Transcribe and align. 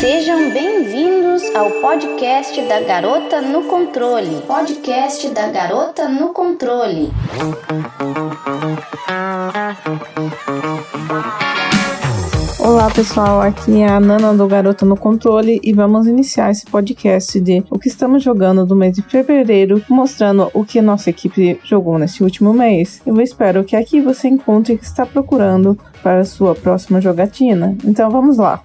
Sejam 0.00 0.50
bem-vindos 0.50 1.42
ao 1.54 1.70
podcast 1.80 2.60
da 2.68 2.80
Garota 2.82 3.40
no 3.40 3.62
Controle. 3.62 4.42
Podcast 4.46 5.30
da 5.30 5.48
Garota 5.48 6.06
no 6.06 6.34
Controle. 6.34 7.10
Olá 12.58 12.90
pessoal, 12.90 13.40
aqui 13.40 13.80
é 13.80 13.88
a 13.88 13.98
Nana 13.98 14.34
do 14.34 14.46
Garota 14.46 14.84
no 14.84 14.98
Controle 14.98 15.60
e 15.64 15.72
vamos 15.72 16.06
iniciar 16.06 16.50
esse 16.50 16.66
podcast 16.66 17.40
de 17.40 17.64
o 17.70 17.78
que 17.78 17.88
estamos 17.88 18.22
jogando 18.22 18.66
do 18.66 18.76
mês 18.76 18.94
de 18.94 19.00
fevereiro, 19.00 19.82
mostrando 19.88 20.50
o 20.52 20.62
que 20.62 20.82
nossa 20.82 21.08
equipe 21.08 21.58
jogou 21.64 21.98
nesse 21.98 22.22
último 22.22 22.52
mês. 22.52 23.00
Eu 23.06 23.18
espero 23.18 23.64
que 23.64 23.74
aqui 23.74 24.02
você 24.02 24.28
encontre 24.28 24.74
o 24.74 24.78
que 24.78 24.84
está 24.84 25.06
procurando 25.06 25.78
para 26.02 26.20
a 26.20 26.24
sua 26.26 26.54
próxima 26.54 27.00
jogatina. 27.00 27.74
Então 27.82 28.10
vamos 28.10 28.36
lá! 28.36 28.62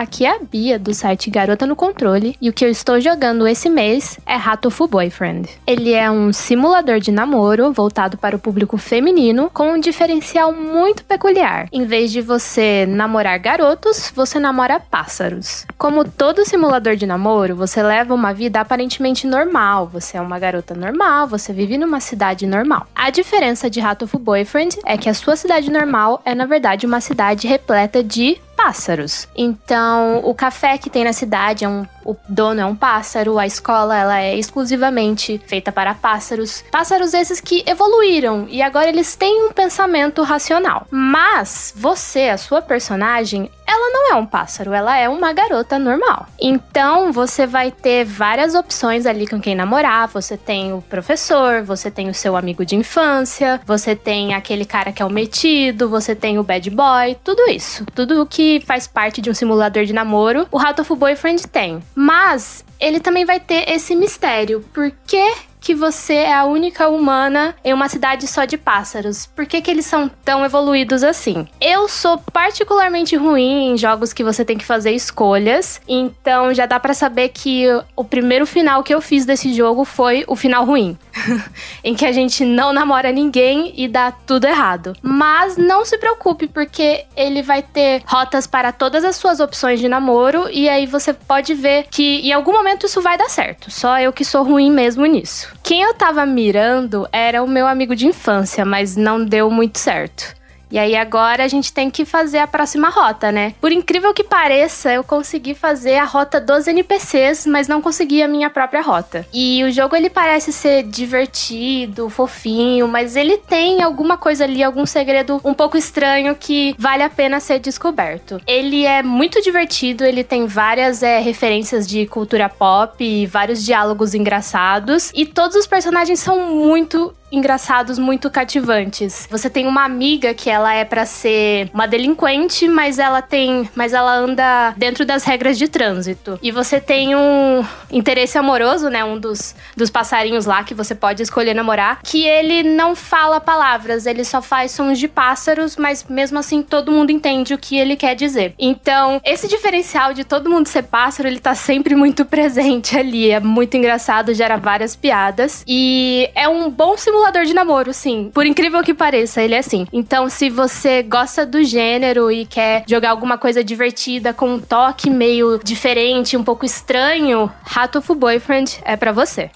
Aqui 0.00 0.24
é 0.24 0.34
a 0.34 0.38
Bia 0.38 0.78
do 0.78 0.94
site 0.94 1.28
Garota 1.28 1.66
no 1.66 1.76
Controle 1.76 2.34
e 2.40 2.48
o 2.48 2.52
que 2.54 2.64
eu 2.64 2.70
estou 2.70 2.98
jogando 3.00 3.46
esse 3.46 3.68
mês 3.68 4.18
é 4.24 4.34
Ratoful 4.34 4.88
Boyfriend. 4.88 5.46
Ele 5.66 5.92
é 5.92 6.10
um 6.10 6.32
simulador 6.32 7.00
de 7.00 7.12
namoro 7.12 7.70
voltado 7.70 8.16
para 8.16 8.34
o 8.34 8.38
público 8.38 8.78
feminino 8.78 9.50
com 9.52 9.72
um 9.74 9.78
diferencial 9.78 10.54
muito 10.54 11.04
peculiar. 11.04 11.68
Em 11.70 11.84
vez 11.84 12.10
de 12.10 12.22
você 12.22 12.86
namorar 12.86 13.38
garotos, 13.38 14.10
você 14.16 14.38
namora 14.38 14.80
pássaros. 14.80 15.66
Como 15.76 16.02
todo 16.02 16.46
simulador 16.46 16.96
de 16.96 17.04
namoro, 17.04 17.54
você 17.54 17.82
leva 17.82 18.14
uma 18.14 18.32
vida 18.32 18.58
aparentemente 18.58 19.26
normal, 19.26 19.86
você 19.86 20.16
é 20.16 20.20
uma 20.20 20.38
garota 20.38 20.74
normal, 20.74 21.26
você 21.26 21.52
vive 21.52 21.76
numa 21.76 22.00
cidade 22.00 22.46
normal. 22.46 22.86
A 22.94 23.10
diferença 23.10 23.68
de 23.68 23.80
Ratoful 23.80 24.20
Boyfriend 24.20 24.78
é 24.86 24.96
que 24.96 25.10
a 25.10 25.14
sua 25.14 25.36
cidade 25.36 25.70
normal 25.70 26.22
é 26.24 26.34
na 26.34 26.46
verdade 26.46 26.86
uma 26.86 27.02
cidade 27.02 27.46
repleta 27.46 28.02
de 28.02 28.40
pássaros. 28.62 29.26
Então, 29.34 30.20
o 30.22 30.34
café 30.34 30.76
que 30.76 30.90
tem 30.90 31.04
na 31.04 31.12
cidade 31.12 31.64
é 31.64 31.68
um 31.68 31.86
o 32.10 32.16
dono 32.28 32.60
é 32.60 32.64
um 32.64 32.74
pássaro, 32.74 33.38
a 33.38 33.46
escola 33.46 33.96
ela 33.96 34.20
é 34.20 34.36
exclusivamente 34.36 35.40
feita 35.46 35.70
para 35.70 35.94
pássaros. 35.94 36.64
Pássaros 36.70 37.14
esses 37.14 37.40
que 37.40 37.62
evoluíram 37.66 38.46
e 38.48 38.62
agora 38.62 38.88
eles 38.88 39.14
têm 39.14 39.46
um 39.46 39.52
pensamento 39.52 40.22
racional. 40.22 40.86
Mas 40.90 41.72
você, 41.76 42.28
a 42.28 42.36
sua 42.36 42.60
personagem, 42.60 43.50
ela 43.66 43.90
não 43.92 44.12
é 44.12 44.16
um 44.16 44.26
pássaro, 44.26 44.72
ela 44.72 44.96
é 44.96 45.08
uma 45.08 45.32
garota 45.32 45.78
normal. 45.78 46.26
Então 46.40 47.12
você 47.12 47.46
vai 47.46 47.70
ter 47.70 48.04
várias 48.04 48.54
opções 48.54 49.06
ali 49.06 49.26
com 49.26 49.40
quem 49.40 49.54
namorar. 49.54 50.08
Você 50.08 50.36
tem 50.36 50.72
o 50.72 50.82
professor, 50.82 51.62
você 51.62 51.90
tem 51.90 52.08
o 52.08 52.14
seu 52.14 52.36
amigo 52.36 52.64
de 52.66 52.74
infância, 52.74 53.60
você 53.64 53.94
tem 53.94 54.34
aquele 54.34 54.64
cara 54.64 54.90
que 54.90 55.00
é 55.00 55.04
o 55.04 55.10
metido, 55.10 55.88
você 55.88 56.16
tem 56.16 56.38
o 56.38 56.42
bad 56.42 56.68
boy, 56.70 57.16
tudo 57.22 57.48
isso. 57.48 57.86
Tudo 57.94 58.20
o 58.20 58.26
que 58.26 58.60
faz 58.66 58.88
parte 58.88 59.20
de 59.20 59.30
um 59.30 59.34
simulador 59.34 59.84
de 59.84 59.92
namoro, 59.92 60.48
o 60.50 60.58
Hatoful 60.58 60.96
Boyfriend 60.96 61.46
tem. 61.46 61.80
Mas 62.02 62.64
ele 62.80 62.98
também 62.98 63.26
vai 63.26 63.38
ter 63.38 63.70
esse 63.70 63.94
mistério. 63.94 64.64
Por 64.72 64.90
que 65.06 65.34
que 65.60 65.74
você 65.74 66.14
é 66.14 66.34
a 66.34 66.44
única 66.44 66.88
humana 66.88 67.54
em 67.64 67.72
uma 67.72 67.88
cidade 67.88 68.26
só 68.26 68.44
de 68.44 68.56
pássaros. 68.56 69.26
Por 69.26 69.46
que, 69.46 69.60
que 69.60 69.70
eles 69.70 69.86
são 69.86 70.10
tão 70.24 70.44
evoluídos 70.44 71.04
assim? 71.04 71.46
Eu 71.60 71.88
sou 71.88 72.18
particularmente 72.32 73.16
ruim 73.16 73.70
em 73.70 73.76
jogos 73.76 74.12
que 74.12 74.24
você 74.24 74.44
tem 74.44 74.56
que 74.56 74.64
fazer 74.64 74.92
escolhas, 74.92 75.80
então 75.86 76.52
já 76.54 76.66
dá 76.66 76.80
para 76.80 76.94
saber 76.94 77.28
que 77.28 77.66
o 77.94 78.04
primeiro 78.04 78.46
final 78.46 78.82
que 78.82 78.94
eu 78.94 79.00
fiz 79.00 79.24
desse 79.24 79.52
jogo 79.52 79.84
foi 79.84 80.24
o 80.26 80.34
final 80.34 80.64
ruim, 80.64 80.96
em 81.84 81.94
que 81.94 82.06
a 82.06 82.12
gente 82.12 82.44
não 82.44 82.72
namora 82.72 83.12
ninguém 83.12 83.72
e 83.76 83.86
dá 83.86 84.10
tudo 84.10 84.46
errado. 84.46 84.94
Mas 85.02 85.56
não 85.56 85.84
se 85.84 85.98
preocupe, 85.98 86.46
porque 86.46 87.04
ele 87.16 87.42
vai 87.42 87.62
ter 87.62 88.02
rotas 88.06 88.46
para 88.46 88.72
todas 88.72 89.04
as 89.04 89.16
suas 89.16 89.40
opções 89.40 89.80
de 89.80 89.88
namoro 89.88 90.48
e 90.50 90.68
aí 90.68 90.86
você 90.86 91.12
pode 91.12 91.54
ver 91.54 91.86
que 91.90 92.20
em 92.20 92.32
algum 92.32 92.52
momento 92.52 92.86
isso 92.86 93.02
vai 93.02 93.18
dar 93.18 93.28
certo. 93.28 93.70
Só 93.70 93.98
eu 94.00 94.12
que 94.12 94.24
sou 94.24 94.42
ruim 94.42 94.70
mesmo 94.70 95.04
nisso. 95.06 95.49
Quem 95.62 95.82
eu 95.82 95.94
tava 95.94 96.24
mirando 96.26 97.08
era 97.12 97.42
o 97.42 97.48
meu 97.48 97.66
amigo 97.66 97.94
de 97.94 98.06
infância, 98.06 98.64
mas 98.64 98.96
não 98.96 99.24
deu 99.24 99.50
muito 99.50 99.78
certo. 99.78 100.39
E 100.70 100.78
aí 100.78 100.96
agora 100.96 101.44
a 101.44 101.48
gente 101.48 101.72
tem 101.72 101.90
que 101.90 102.04
fazer 102.04 102.38
a 102.38 102.46
próxima 102.46 102.88
rota, 102.88 103.32
né? 103.32 103.54
Por 103.60 103.72
incrível 103.72 104.14
que 104.14 104.24
pareça, 104.24 104.92
eu 104.92 105.02
consegui 105.02 105.54
fazer 105.54 105.96
a 105.96 106.04
rota 106.04 106.40
dos 106.40 106.66
NPCs, 106.66 107.46
mas 107.46 107.68
não 107.68 107.82
consegui 107.82 108.22
a 108.22 108.28
minha 108.28 108.50
própria 108.50 108.82
rota. 108.82 109.26
E 109.32 109.62
o 109.64 109.70
jogo 109.70 109.96
ele 109.96 110.10
parece 110.10 110.52
ser 110.52 110.82
divertido, 110.84 112.08
fofinho, 112.08 112.86
mas 112.86 113.16
ele 113.16 113.36
tem 113.36 113.82
alguma 113.82 114.16
coisa 114.16 114.44
ali, 114.44 114.62
algum 114.62 114.86
segredo 114.86 115.40
um 115.44 115.54
pouco 115.54 115.76
estranho 115.76 116.34
que 116.34 116.74
vale 116.78 117.02
a 117.02 117.10
pena 117.10 117.40
ser 117.40 117.58
descoberto. 117.58 118.40
Ele 118.46 118.84
é 118.84 119.02
muito 119.02 119.40
divertido, 119.42 120.04
ele 120.04 120.22
tem 120.22 120.46
várias 120.46 121.02
é, 121.02 121.20
referências 121.20 121.86
de 121.86 122.06
cultura 122.06 122.48
pop 122.48 123.00
vários 123.26 123.64
diálogos 123.64 124.14
engraçados. 124.14 125.10
E 125.14 125.24
todos 125.26 125.56
os 125.56 125.66
personagens 125.66 126.20
são 126.20 126.54
muito 126.54 127.14
engraçados, 127.30 127.98
muito 127.98 128.30
cativantes. 128.30 129.26
Você 129.30 129.48
tem 129.48 129.66
uma 129.66 129.84
amiga 129.84 130.34
que 130.34 130.50
ela 130.50 130.74
é 130.74 130.84
para 130.84 131.06
ser 131.06 131.70
uma 131.72 131.86
delinquente, 131.86 132.68
mas 132.68 132.98
ela 132.98 133.22
tem, 133.22 133.68
mas 133.74 133.92
ela 133.92 134.14
anda 134.14 134.74
dentro 134.76 135.04
das 135.04 135.24
regras 135.24 135.56
de 135.56 135.68
trânsito. 135.68 136.38
E 136.42 136.50
você 136.50 136.80
tem 136.80 137.14
um 137.14 137.64
interesse 137.90 138.36
amoroso, 138.36 138.88
né, 138.88 139.04
um 139.04 139.18
dos, 139.18 139.54
dos 139.76 139.90
passarinhos 139.90 140.46
lá 140.46 140.64
que 140.64 140.74
você 140.74 140.94
pode 140.94 141.22
escolher 141.22 141.54
namorar, 141.54 142.00
que 142.02 142.26
ele 142.26 142.62
não 142.62 142.94
fala 142.94 143.40
palavras, 143.40 144.06
ele 144.06 144.24
só 144.24 144.42
faz 144.42 144.72
sons 144.72 144.98
de 144.98 145.08
pássaros, 145.08 145.76
mas 145.76 146.04
mesmo 146.04 146.38
assim 146.38 146.62
todo 146.62 146.92
mundo 146.92 147.10
entende 147.10 147.54
o 147.54 147.58
que 147.58 147.76
ele 147.76 147.96
quer 147.96 148.14
dizer. 148.14 148.54
Então, 148.58 149.20
esse 149.24 149.48
diferencial 149.48 150.12
de 150.12 150.24
todo 150.24 150.50
mundo 150.50 150.66
ser 150.66 150.82
pássaro, 150.82 151.28
ele 151.28 151.40
tá 151.40 151.54
sempre 151.54 151.94
muito 151.94 152.24
presente 152.26 152.98
ali, 152.98 153.30
é 153.30 153.40
muito 153.40 153.76
engraçado, 153.76 154.34
gera 154.34 154.56
várias 154.56 154.96
piadas 154.96 155.64
e 155.66 156.30
é 156.34 156.48
um 156.48 156.70
bom 156.70 156.96
simulador 156.96 157.19
simulador 157.20 157.44
de 157.44 157.54
namoro, 157.54 157.92
sim. 157.92 158.30
Por 158.32 158.46
incrível 158.46 158.82
que 158.82 158.94
pareça, 158.94 159.42
ele 159.42 159.54
é 159.54 159.58
assim. 159.58 159.86
Então, 159.92 160.28
se 160.28 160.48
você 160.48 161.02
gosta 161.02 161.44
do 161.44 161.62
gênero 161.62 162.30
e 162.30 162.46
quer 162.46 162.84
jogar 162.88 163.10
alguma 163.10 163.36
coisa 163.36 163.62
divertida 163.62 164.32
com 164.32 164.54
um 164.54 164.60
toque 164.60 165.10
meio 165.10 165.60
diferente, 165.62 166.36
um 166.36 166.44
pouco 166.44 166.64
estranho, 166.64 167.50
Rato 167.62 168.00
Boyfriend 168.14 168.80
é 168.84 168.96
para 168.96 169.12
você. 169.12 169.50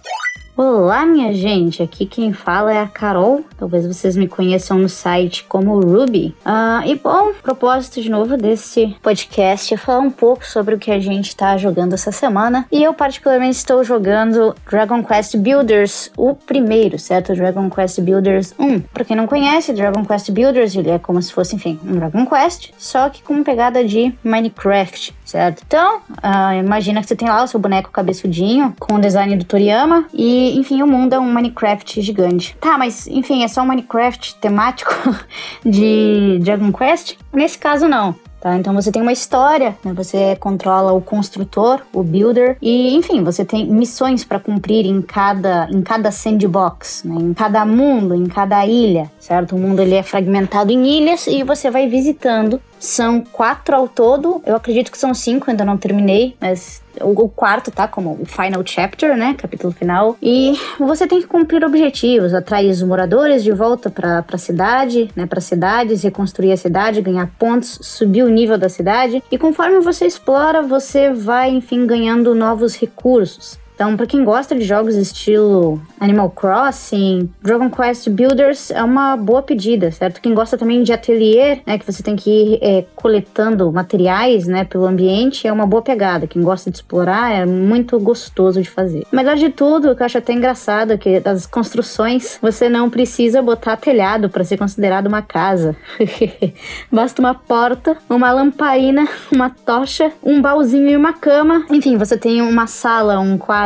Olá, 0.56 1.04
minha 1.04 1.34
gente. 1.34 1.82
Aqui 1.82 2.06
quem 2.06 2.32
fala 2.32 2.72
é 2.72 2.80
a 2.80 2.86
Carol. 2.86 3.44
Talvez 3.58 3.84
vocês 3.84 4.16
me 4.16 4.28
conheçam 4.28 4.78
no 4.78 4.88
site 4.88 5.42
como 5.48 5.80
Ruby. 5.80 6.32
Uh, 6.46 6.86
e 6.86 6.94
bom, 6.94 7.32
propósito 7.42 8.00
de 8.00 8.08
novo 8.08 8.36
desse 8.36 8.96
podcast 9.02 9.74
é 9.74 9.76
falar 9.76 9.98
um 9.98 10.12
pouco 10.12 10.46
sobre 10.46 10.76
o 10.76 10.78
que 10.78 10.92
a 10.92 11.00
gente 11.00 11.30
está 11.30 11.56
jogando 11.56 11.94
essa 11.94 12.12
semana. 12.12 12.68
E 12.70 12.80
eu, 12.80 12.94
particularmente, 12.94 13.56
estou 13.56 13.82
jogando 13.82 14.54
Dragon 14.70 15.02
Quest 15.02 15.36
Builders, 15.38 16.12
o 16.16 16.36
primeiro, 16.36 17.00
certo? 17.00 17.34
Dragon 17.34 17.68
Quest 17.68 18.00
Builders 18.00 18.54
1. 18.56 18.78
Pra 18.78 19.04
quem 19.04 19.16
não 19.16 19.26
conhece, 19.26 19.72
Dragon 19.72 20.04
Quest 20.04 20.30
Builders, 20.30 20.76
ele 20.76 20.90
é 20.90 21.00
como 21.00 21.20
se 21.20 21.32
fosse, 21.32 21.56
enfim, 21.56 21.80
um 21.84 21.96
Dragon 21.96 22.24
Quest, 22.26 22.70
só 22.78 23.08
que 23.08 23.24
com 23.24 23.42
pegada 23.42 23.84
de 23.84 24.14
Minecraft, 24.22 25.12
certo? 25.24 25.62
Então, 25.66 25.98
uh, 25.98 26.54
imagina 26.58 27.00
que 27.00 27.06
você 27.06 27.16
tem 27.16 27.28
lá 27.28 27.42
o 27.42 27.46
seu 27.46 27.58
boneco 27.58 27.90
cabeçudinho 27.90 28.74
com 28.78 28.94
o 28.94 29.00
design 29.00 29.36
do 29.36 29.44
Toriyama 29.44 30.06
e 30.12 30.56
enfim, 30.58 30.82
o 30.82 30.86
mundo 30.86 31.14
é 31.14 31.18
um 31.18 31.32
Minecraft 31.32 32.00
gigante. 32.00 32.56
Tá, 32.60 32.76
mas 32.76 33.06
enfim, 33.06 33.42
é 33.42 33.48
só 33.48 33.62
um 33.62 33.66
Minecraft 33.66 34.36
temático 34.36 34.92
de 35.64 36.38
Dragon 36.42 36.72
Quest? 36.72 37.16
Nesse 37.32 37.58
caso, 37.58 37.88
não. 37.88 38.14
Tá? 38.44 38.58
Então 38.58 38.74
você 38.74 38.92
tem 38.92 39.00
uma 39.00 39.10
história, 39.10 39.74
né? 39.82 39.94
você 39.94 40.36
controla 40.36 40.92
o 40.92 41.00
construtor, 41.00 41.80
o 41.94 42.02
builder, 42.02 42.58
e 42.60 42.94
enfim, 42.94 43.24
você 43.24 43.42
tem 43.42 43.66
missões 43.66 44.22
para 44.22 44.38
cumprir 44.38 44.84
em 44.84 45.00
cada, 45.00 45.66
em 45.70 45.80
cada 45.80 46.10
sandbox, 46.10 47.04
né? 47.04 47.14
em 47.14 47.32
cada 47.32 47.64
mundo, 47.64 48.14
em 48.14 48.26
cada 48.26 48.66
ilha, 48.66 49.10
certo? 49.18 49.56
O 49.56 49.58
mundo 49.58 49.80
ele 49.80 49.94
é 49.94 50.02
fragmentado 50.02 50.70
em 50.70 50.86
ilhas 50.86 51.26
e 51.26 51.42
você 51.42 51.70
vai 51.70 51.88
visitando. 51.88 52.60
São 52.78 53.22
quatro 53.22 53.74
ao 53.74 53.88
todo, 53.88 54.42
eu 54.44 54.56
acredito 54.56 54.92
que 54.92 54.98
são 54.98 55.14
cinco, 55.14 55.50
ainda 55.50 55.64
não 55.64 55.78
terminei, 55.78 56.36
mas 56.38 56.83
o, 57.00 57.28
quarto, 57.28 57.70
tá? 57.70 57.88
Como 57.88 58.18
o 58.20 58.26
final 58.26 58.62
chapter, 58.64 59.16
né? 59.16 59.34
Capítulo 59.34 59.72
final. 59.72 60.16
E 60.22 60.58
você 60.78 61.06
tem 61.06 61.20
que 61.20 61.26
cumprir 61.26 61.64
objetivos, 61.64 62.34
atrair 62.34 62.70
os 62.70 62.82
moradores 62.82 63.42
de 63.42 63.52
volta 63.52 63.90
para 63.90 64.24
a 64.26 64.38
cidade, 64.38 65.10
né? 65.16 65.26
Para 65.26 65.40
cidades, 65.40 66.02
reconstruir 66.02 66.52
a 66.52 66.56
cidade, 66.56 67.00
ganhar 67.00 67.30
pontos, 67.38 67.78
subir 67.82 68.22
o 68.22 68.28
nível 68.28 68.58
da 68.58 68.68
cidade. 68.68 69.22
E 69.30 69.38
conforme 69.38 69.80
você 69.80 70.06
explora, 70.06 70.62
você 70.62 71.12
vai, 71.12 71.50
enfim, 71.50 71.86
ganhando 71.86 72.34
novos 72.34 72.76
recursos 72.76 73.58
Então, 73.74 73.96
para 73.96 74.06
quem 74.06 74.24
gosta 74.24 74.54
de 74.54 74.64
jogos 74.64 74.94
estilo 74.94 75.82
Animal 75.98 76.30
Crossing, 76.30 77.28
Dragon 77.42 77.68
Quest 77.68 78.08
Builders 78.08 78.70
é 78.70 78.82
uma 78.82 79.16
boa 79.16 79.42
pedida, 79.42 79.90
certo? 79.90 80.20
Quem 80.20 80.32
gosta 80.32 80.56
também 80.56 80.84
de 80.84 80.92
ateliê, 80.92 81.58
né, 81.66 81.76
que 81.76 81.84
você 81.84 82.00
tem 82.00 82.14
que 82.14 82.30
ir 82.30 82.58
é, 82.62 82.84
coletando 82.94 83.72
materiais, 83.72 84.46
né, 84.46 84.64
pelo 84.64 84.86
ambiente, 84.86 85.48
é 85.48 85.52
uma 85.52 85.66
boa 85.66 85.82
pegada. 85.82 86.28
Quem 86.28 86.40
gosta 86.40 86.70
de 86.70 86.76
explorar 86.76 87.32
é 87.32 87.44
muito 87.44 87.98
gostoso 87.98 88.62
de 88.62 88.70
fazer. 88.70 89.04
Melhor 89.10 89.34
de 89.34 89.50
tudo, 89.50 89.90
o 89.90 89.96
que 89.96 90.02
eu 90.02 90.06
acho 90.06 90.18
até 90.18 90.32
engraçado, 90.32 90.92
é 90.92 90.96
que 90.96 91.18
das 91.18 91.44
construções 91.44 92.38
você 92.40 92.68
não 92.68 92.88
precisa 92.88 93.42
botar 93.42 93.76
telhado 93.76 94.28
para 94.28 94.44
ser 94.44 94.56
considerado 94.56 95.08
uma 95.08 95.20
casa. 95.20 95.74
Basta 96.92 97.20
uma 97.20 97.34
porta, 97.34 97.96
uma 98.08 98.30
lamparina, 98.30 99.08
uma 99.32 99.50
tocha, 99.50 100.12
um 100.22 100.40
baúzinho 100.40 100.90
e 100.90 100.96
uma 100.96 101.12
cama. 101.12 101.66
Enfim, 101.70 101.96
você 101.96 102.16
tem 102.16 102.40
uma 102.40 102.68
sala, 102.68 103.18
um 103.18 103.36
quarto. 103.36 103.63